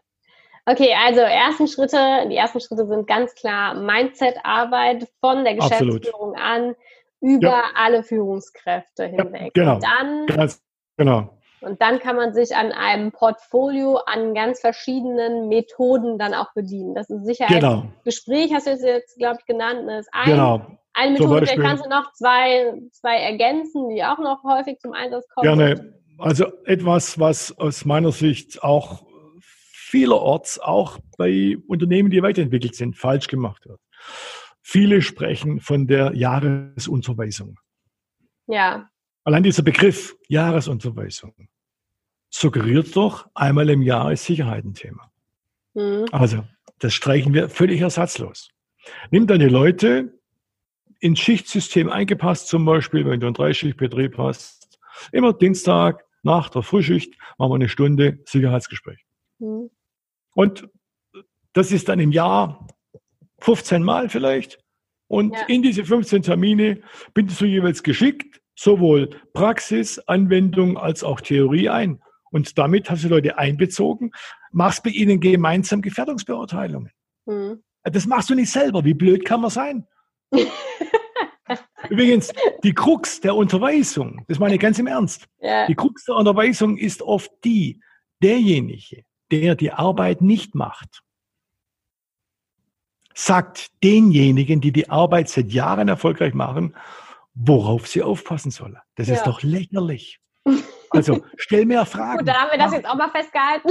Okay, 0.64 0.94
also 1.04 1.20
ersten 1.20 1.66
Schritte, 1.66 2.28
die 2.30 2.36
ersten 2.36 2.60
Schritte 2.60 2.86
sind 2.86 3.06
ganz 3.06 3.34
klar 3.34 3.74
Mindset-Arbeit 3.74 5.08
von 5.20 5.44
der 5.44 5.54
Geschäftsführung 5.54 6.36
Absolut. 6.36 6.36
an 6.36 6.74
über 7.20 7.48
ja. 7.48 7.64
alle 7.74 8.04
Führungskräfte 8.04 9.06
hinweg. 9.06 9.52
Ja, 9.56 9.64
genau. 9.64 9.78
dann, 9.80 10.26
ganz, 10.26 10.62
genau. 10.96 11.36
Und 11.62 11.80
dann 11.80 12.00
kann 12.00 12.16
man 12.16 12.34
sich 12.34 12.54
an 12.54 12.72
einem 12.72 13.12
Portfolio 13.12 13.96
an 14.06 14.34
ganz 14.34 14.60
verschiedenen 14.60 15.48
Methoden 15.48 16.18
dann 16.18 16.34
auch 16.34 16.52
bedienen. 16.54 16.94
Das 16.94 17.08
ist 17.08 17.24
sicher 17.24 17.46
genau. 17.46 17.82
ein 17.82 17.94
Gespräch, 18.04 18.52
hast 18.52 18.66
du 18.66 18.72
es 18.72 18.82
jetzt, 18.82 19.16
glaube 19.16 19.38
ich, 19.40 19.46
genannt. 19.46 19.84
Das 19.86 20.06
ist 20.06 20.10
ein, 20.12 20.30
genau. 20.30 20.66
Eine 20.94 21.12
Methode, 21.12 21.46
vielleicht 21.46 21.60
kannst 21.60 21.84
du 21.84 21.88
noch 21.88 22.12
zwei, 22.12 22.74
zwei 22.92 23.16
ergänzen, 23.16 23.88
die 23.88 24.04
auch 24.04 24.18
noch 24.18 24.42
häufig 24.44 24.78
zum 24.78 24.92
Einsatz 24.92 25.26
kommen. 25.28 25.58
Gerne. 25.58 25.98
Also 26.18 26.46
etwas, 26.64 27.18
was 27.18 27.56
aus 27.58 27.84
meiner 27.84 28.12
Sicht 28.12 28.62
auch 28.62 29.04
vielerorts, 29.40 30.58
auch 30.58 30.98
bei 31.18 31.56
Unternehmen, 31.66 32.10
die 32.10 32.22
weiterentwickelt 32.22 32.74
sind, 32.74 32.96
falsch 32.96 33.26
gemacht 33.28 33.66
wird. 33.66 33.80
Viele 34.62 35.02
sprechen 35.02 35.60
von 35.60 35.86
der 35.86 36.14
Jahresunterweisung. 36.14 37.58
Ja. 38.46 38.88
Allein 39.24 39.42
dieser 39.42 39.62
Begriff 39.62 40.16
Jahresunterweisung 40.28 41.34
suggeriert 42.30 42.94
doch, 42.96 43.26
einmal 43.34 43.68
im 43.70 43.82
Jahr 43.82 44.12
ist 44.12 44.24
Sicherheit 44.24 44.64
ein 44.64 44.74
Thema. 44.74 45.10
Mhm. 45.74 46.06
Also, 46.12 46.44
das 46.78 46.94
streichen 46.94 47.34
wir 47.34 47.48
völlig 47.48 47.80
ersatzlos. 47.80 48.50
Nimm 49.10 49.26
deine 49.26 49.48
Leute 49.48 50.18
ins 51.02 51.18
Schichtsystem 51.18 51.90
eingepasst, 51.90 52.48
zum 52.48 52.64
Beispiel, 52.64 53.04
wenn 53.04 53.18
du 53.18 53.26
einen 53.26 53.34
Dreischichtbetrieb 53.34 54.16
hast. 54.18 54.78
Immer 55.10 55.32
Dienstag 55.32 56.04
nach 56.22 56.48
der 56.48 56.62
Frühschicht 56.62 57.14
machen 57.38 57.50
wir 57.50 57.56
eine 57.56 57.68
Stunde 57.68 58.20
Sicherheitsgespräch. 58.24 59.04
Mhm. 59.40 59.70
Und 60.34 60.68
das 61.52 61.72
ist 61.72 61.88
dann 61.88 61.98
im 61.98 62.12
Jahr 62.12 62.68
15 63.40 63.82
Mal 63.82 64.08
vielleicht. 64.08 64.60
Und 65.08 65.34
ja. 65.34 65.44
in 65.48 65.62
diese 65.62 65.84
15 65.84 66.22
Termine 66.22 66.80
bindest 67.14 67.40
du 67.40 67.46
jeweils 67.46 67.82
geschickt 67.82 68.40
sowohl 68.54 69.10
Praxis, 69.32 69.98
Anwendung 69.98 70.78
als 70.78 71.02
auch 71.02 71.20
Theorie 71.20 71.68
ein. 71.68 72.00
Und 72.30 72.56
damit 72.58 72.88
hast 72.90 73.02
du 73.02 73.08
Leute 73.08 73.38
einbezogen, 73.38 74.12
machst 74.52 74.84
bei 74.84 74.90
ihnen 74.90 75.18
gemeinsam 75.20 75.82
Gefährdungsbeurteilungen. 75.82 76.92
Mhm. 77.26 77.62
Das 77.82 78.06
machst 78.06 78.30
du 78.30 78.36
nicht 78.36 78.52
selber. 78.52 78.84
Wie 78.84 78.94
blöd 78.94 79.24
kann 79.24 79.40
man 79.40 79.50
sein? 79.50 79.86
Übrigens, 81.88 82.32
die 82.62 82.72
Krux 82.72 83.20
der 83.20 83.34
Unterweisung, 83.36 84.24
das 84.28 84.38
meine 84.38 84.54
ich 84.54 84.60
ganz 84.60 84.78
im 84.78 84.86
Ernst, 84.86 85.28
ja. 85.40 85.66
die 85.66 85.74
Krux 85.74 86.04
der 86.04 86.16
Unterweisung 86.16 86.78
ist 86.78 87.02
oft 87.02 87.30
die, 87.44 87.80
derjenige, 88.22 89.04
der 89.30 89.54
die 89.54 89.72
Arbeit 89.72 90.22
nicht 90.22 90.54
macht, 90.54 91.02
sagt 93.14 93.70
denjenigen, 93.82 94.60
die 94.60 94.72
die 94.72 94.88
Arbeit 94.88 95.28
seit 95.28 95.50
Jahren 95.52 95.88
erfolgreich 95.88 96.34
machen, 96.34 96.74
worauf 97.34 97.86
sie 97.86 98.02
aufpassen 98.02 98.50
sollen. 98.50 98.78
Das 98.94 99.08
ja. 99.08 99.14
ist 99.14 99.26
doch 99.26 99.42
lächerlich. 99.42 100.20
Also 100.90 101.22
stell 101.36 101.66
mir 101.66 101.84
Fragen. 101.86 102.18
Gut, 102.18 102.28
dann 102.28 102.36
haben 102.36 102.50
wir 102.50 102.58
das 102.58 102.72
jetzt 102.72 102.88
auch 102.88 102.96
mal 102.96 103.10
festgehalten. 103.10 103.68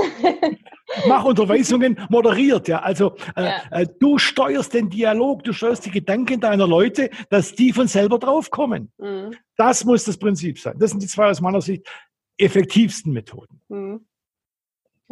Mach 1.07 1.23
Unterweisungen 1.25 1.99
moderiert, 2.09 2.67
ja. 2.67 2.79
Also 2.79 3.15
äh, 3.35 3.43
ja. 3.43 3.61
Äh, 3.71 3.87
du 3.99 4.17
steuerst 4.17 4.73
den 4.73 4.89
Dialog, 4.89 5.43
du 5.43 5.53
steuerst 5.53 5.85
die 5.85 5.91
Gedanken 5.91 6.39
deiner 6.39 6.67
Leute, 6.67 7.09
dass 7.29 7.53
die 7.55 7.73
von 7.73 7.87
selber 7.87 8.19
draufkommen. 8.19 8.91
Mhm. 8.97 9.35
Das 9.57 9.85
muss 9.85 10.05
das 10.05 10.17
Prinzip 10.17 10.59
sein. 10.59 10.77
Das 10.79 10.91
sind 10.91 11.01
die 11.01 11.07
zwei 11.07 11.29
aus 11.29 11.41
meiner 11.41 11.61
Sicht 11.61 11.87
effektivsten 12.37 13.13
Methoden. 13.13 13.61
Mhm. 13.69 14.05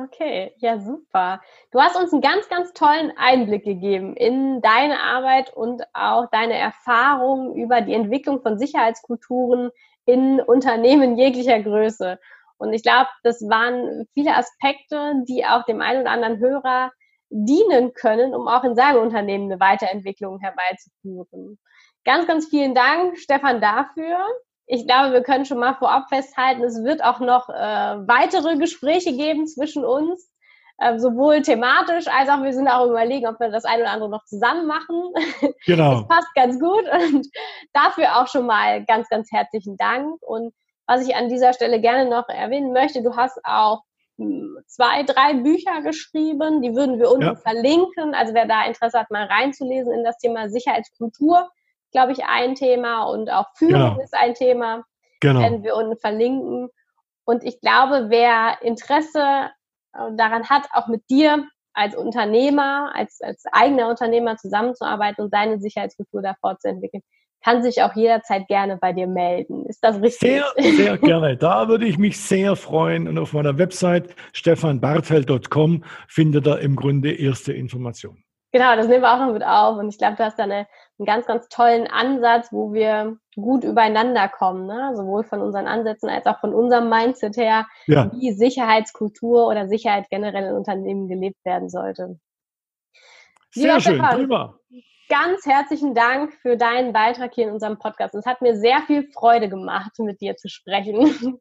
Okay, 0.02 0.54
ja, 0.60 0.80
super. 0.80 1.42
Du 1.72 1.80
hast 1.82 1.98
uns 1.98 2.14
einen 2.14 2.22
ganz, 2.22 2.48
ganz 2.48 2.72
tollen 2.72 3.12
Einblick 3.18 3.66
gegeben 3.66 4.16
in 4.16 4.62
deine 4.62 5.02
Arbeit 5.02 5.54
und 5.54 5.84
auch 5.94 6.28
deine 6.32 6.54
Erfahrungen 6.54 7.54
über 7.56 7.82
die 7.82 7.94
Entwicklung 7.94 8.42
von 8.42 8.58
Sicherheitskulturen 8.58 9.72
in 10.06 10.40
Unternehmen 10.40 11.18
jeglicher 11.18 11.62
Größe. 11.62 12.18
Und 12.60 12.74
ich 12.74 12.84
glaube, 12.84 13.10
das 13.24 13.42
waren 13.42 14.06
viele 14.14 14.36
Aspekte, 14.36 15.14
die 15.28 15.46
auch 15.46 15.64
dem 15.66 15.82
einen 15.82 16.02
oder 16.02 16.12
anderen 16.12 16.40
Hörer 16.40 16.92
dienen 17.30 17.94
können, 17.94 18.36
um 18.36 18.48
auch 18.48 18.64
in 18.64 18.76
seinem 18.76 19.02
Unternehmen 19.02 19.52
eine 19.52 19.60
Weiterentwicklung 19.60 20.40
herbeizuführen. 20.40 21.58
Ganz, 22.06 22.28
ganz 22.28 22.48
vielen 22.48 22.76
Dank, 22.76 23.18
Stefan, 23.18 23.62
dafür 23.62 24.18
ich 24.72 24.86
glaube, 24.86 25.14
wir 25.14 25.24
können 25.24 25.46
schon 25.46 25.58
mal 25.58 25.74
vorab 25.74 26.10
festhalten, 26.10 26.64
es 26.64 26.84
wird 26.84 27.04
auch 27.04 27.20
noch 27.20 27.50
äh, 27.50 27.54
weitere 28.08 28.56
Gespräche 28.56 29.12
geben 29.14 29.48
zwischen 29.48 29.84
uns, 29.84 30.32
äh, 30.78 31.00
sowohl 31.00 31.42
thematisch 31.42 32.08
als 32.08 32.30
auch 32.30 32.44
wir 32.44 32.54
sind 32.54 32.68
auch 32.68 32.88
überlegen, 32.88 33.26
ob 33.26 33.40
wir 33.40 33.50
das 33.50 33.66
eine 33.66 33.82
oder 33.82 33.92
andere 33.92 34.12
noch 34.12 34.24
zusammen 34.26 34.68
machen. 34.68 35.12
Genau. 35.66 36.02
Das 36.08 36.08
passt 36.08 36.36
ganz 36.36 36.60
gut 36.60 36.84
und 36.88 37.28
dafür 37.74 38.18
auch 38.18 38.28
schon 38.28 38.46
mal 38.46 38.86
ganz, 38.86 39.10
ganz 39.10 39.32
herzlichen 39.32 39.76
Dank. 39.76 40.22
Und 40.22 40.54
was 40.90 41.08
ich 41.08 41.16
an 41.16 41.30
dieser 41.30 41.54
Stelle 41.54 41.80
gerne 41.80 42.10
noch 42.10 42.28
erwähnen 42.30 42.74
möchte, 42.74 43.04
du 43.04 43.16
hast 43.16 43.40
auch 43.44 43.84
hm, 44.18 44.58
zwei, 44.66 45.04
drei 45.04 45.34
Bücher 45.36 45.82
geschrieben, 45.82 46.62
die 46.62 46.76
würden 46.76 47.00
wir 47.00 47.10
unten 47.10 47.24
ja. 47.24 47.36
verlinken. 47.36 48.14
Also 48.14 48.34
wer 48.34 48.46
da 48.46 48.66
Interesse 48.66 49.00
hat, 49.00 49.12
mal 49.12 49.26
reinzulesen 49.26 49.94
in 49.94 50.04
das 50.04 50.18
Thema 50.18 50.50
Sicherheitskultur 50.50 51.50
glaube 51.92 52.12
ich, 52.12 52.24
ein 52.26 52.56
Thema 52.56 53.04
und 53.04 53.32
auch 53.32 53.48
Führung 53.56 53.92
genau. 53.92 54.02
ist 54.02 54.14
ein 54.14 54.34
Thema. 54.34 54.84
Genau. 55.20 55.42
Werden 55.42 55.64
wir 55.64 55.76
unten 55.76 55.98
verlinken. 55.98 56.70
Und 57.26 57.44
ich 57.44 57.60
glaube, 57.62 58.10
wer 58.10 58.62
Interesse 58.62 59.50
äh, 59.94 60.16
daran 60.16 60.50
hat, 60.50 60.68
auch 60.74 60.88
mit 60.88 61.10
dir 61.10 61.46
als 61.74 61.96
Unternehmer, 61.96 62.92
als, 62.96 63.22
als 63.22 63.44
eigener 63.52 63.90
Unternehmer 63.90 64.38
zusammenzuarbeiten 64.38 65.24
und 65.24 65.32
seine 65.32 65.60
Sicherheitskultur 65.60 66.22
da 66.22 66.36
fortzuentwickeln, 66.42 67.04
kann 67.44 67.64
sich 67.64 67.82
auch 67.82 67.96
jederzeit 67.96 68.48
gerne 68.48 68.78
bei 68.78 68.94
dir 68.94 69.08
melden. 69.08 69.66
Ist 69.66 69.84
das 69.84 70.02
richtig? 70.02 70.20
Sehr, 70.20 70.46
sehr 70.58 70.98
gerne. 70.98 71.38
Da 71.38 71.68
würde 71.68 71.86
ich 71.86 71.98
mich 71.98 72.20
sehr 72.20 72.56
freuen. 72.56 73.08
Und 73.08 73.18
auf 73.18 73.34
meiner 73.34 73.58
Website 73.58 74.16
stefanbartfeld.com 74.34 75.84
findet 76.08 76.48
ihr 76.48 76.60
im 76.60 76.76
Grunde 76.76 77.12
erste 77.12 77.54
Informationen. 77.54 78.24
Genau, 78.52 78.76
das 78.76 78.88
nehmen 78.88 79.04
wir 79.04 79.14
auch 79.14 79.20
noch 79.20 79.34
mit 79.34 79.44
auf. 79.44 79.78
Und 79.78 79.90
ich 79.90 79.98
glaube, 80.00 80.16
du 80.16 80.24
hast 80.24 80.40
da 80.40 80.44
eine, 80.44 80.68
einen 80.98 81.06
ganz, 81.06 81.28
ganz 81.28 81.48
tollen 81.50 81.88
Ansatz, 81.88 82.52
wo 82.52 82.74
wir 82.74 83.18
gut 83.36 83.64
übereinander 83.64 84.28
kommen, 84.28 84.66
ne? 84.66 84.94
sowohl 84.96 85.24
von 85.24 85.40
unseren 85.42 85.68
Ansätzen 85.68 86.10
als 86.10 86.26
auch 86.26 86.40
von 86.40 86.54
unserem 86.54 86.90
Mindset 86.90 87.38
her, 87.38 87.68
ja. 87.86 88.12
wie 88.12 88.32
Sicherheitskultur 88.32 89.48
oder 89.48 89.68
Sicherheit 89.68 90.10
generell 90.10 90.46
in 90.46 90.56
Unternehmen 90.56 91.08
gelebt 91.08 91.46
werden 91.46 91.70
sollte. 91.70 92.20
Sehr 93.52 93.64
Lieber 93.64 93.82
schön, 93.82 93.96
Stefan, 93.96 94.16
prima. 94.18 94.60
Ganz 95.10 95.44
herzlichen 95.48 95.96
Dank 95.96 96.34
für 96.44 96.56
deinen 96.56 96.94
Beitrag 96.94 97.34
hier 97.34 97.48
in 97.48 97.54
unserem 97.54 97.80
Podcast. 97.80 98.14
Es 98.14 98.28
hat 98.28 98.44
mir 98.44 98.56
sehr 98.56 98.84
viel 98.86 99.10
Freude 99.12 99.50
gemacht, 99.50 99.92
mit 99.98 100.22
dir 100.22 100.36
zu 100.36 100.50
sprechen. 100.50 101.40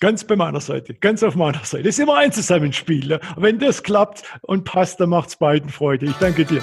Ganz 0.00 0.22
bei 0.22 0.36
meiner 0.36 0.60
Seite, 0.60 0.94
ganz 0.94 1.24
auf 1.24 1.34
meiner 1.34 1.64
Seite. 1.64 1.82
Das 1.82 1.96
ist 1.96 1.98
immer 1.98 2.18
ein 2.18 2.30
Zusammenspiel. 2.30 3.10
Ja. 3.10 3.18
Wenn 3.36 3.58
das 3.58 3.82
klappt 3.82 4.22
und 4.42 4.62
passt, 4.62 5.00
dann 5.00 5.08
macht 5.08 5.30
es 5.30 5.36
beiden 5.36 5.68
Freude. 5.68 6.06
Ich 6.06 6.16
danke 6.18 6.44
dir. 6.44 6.62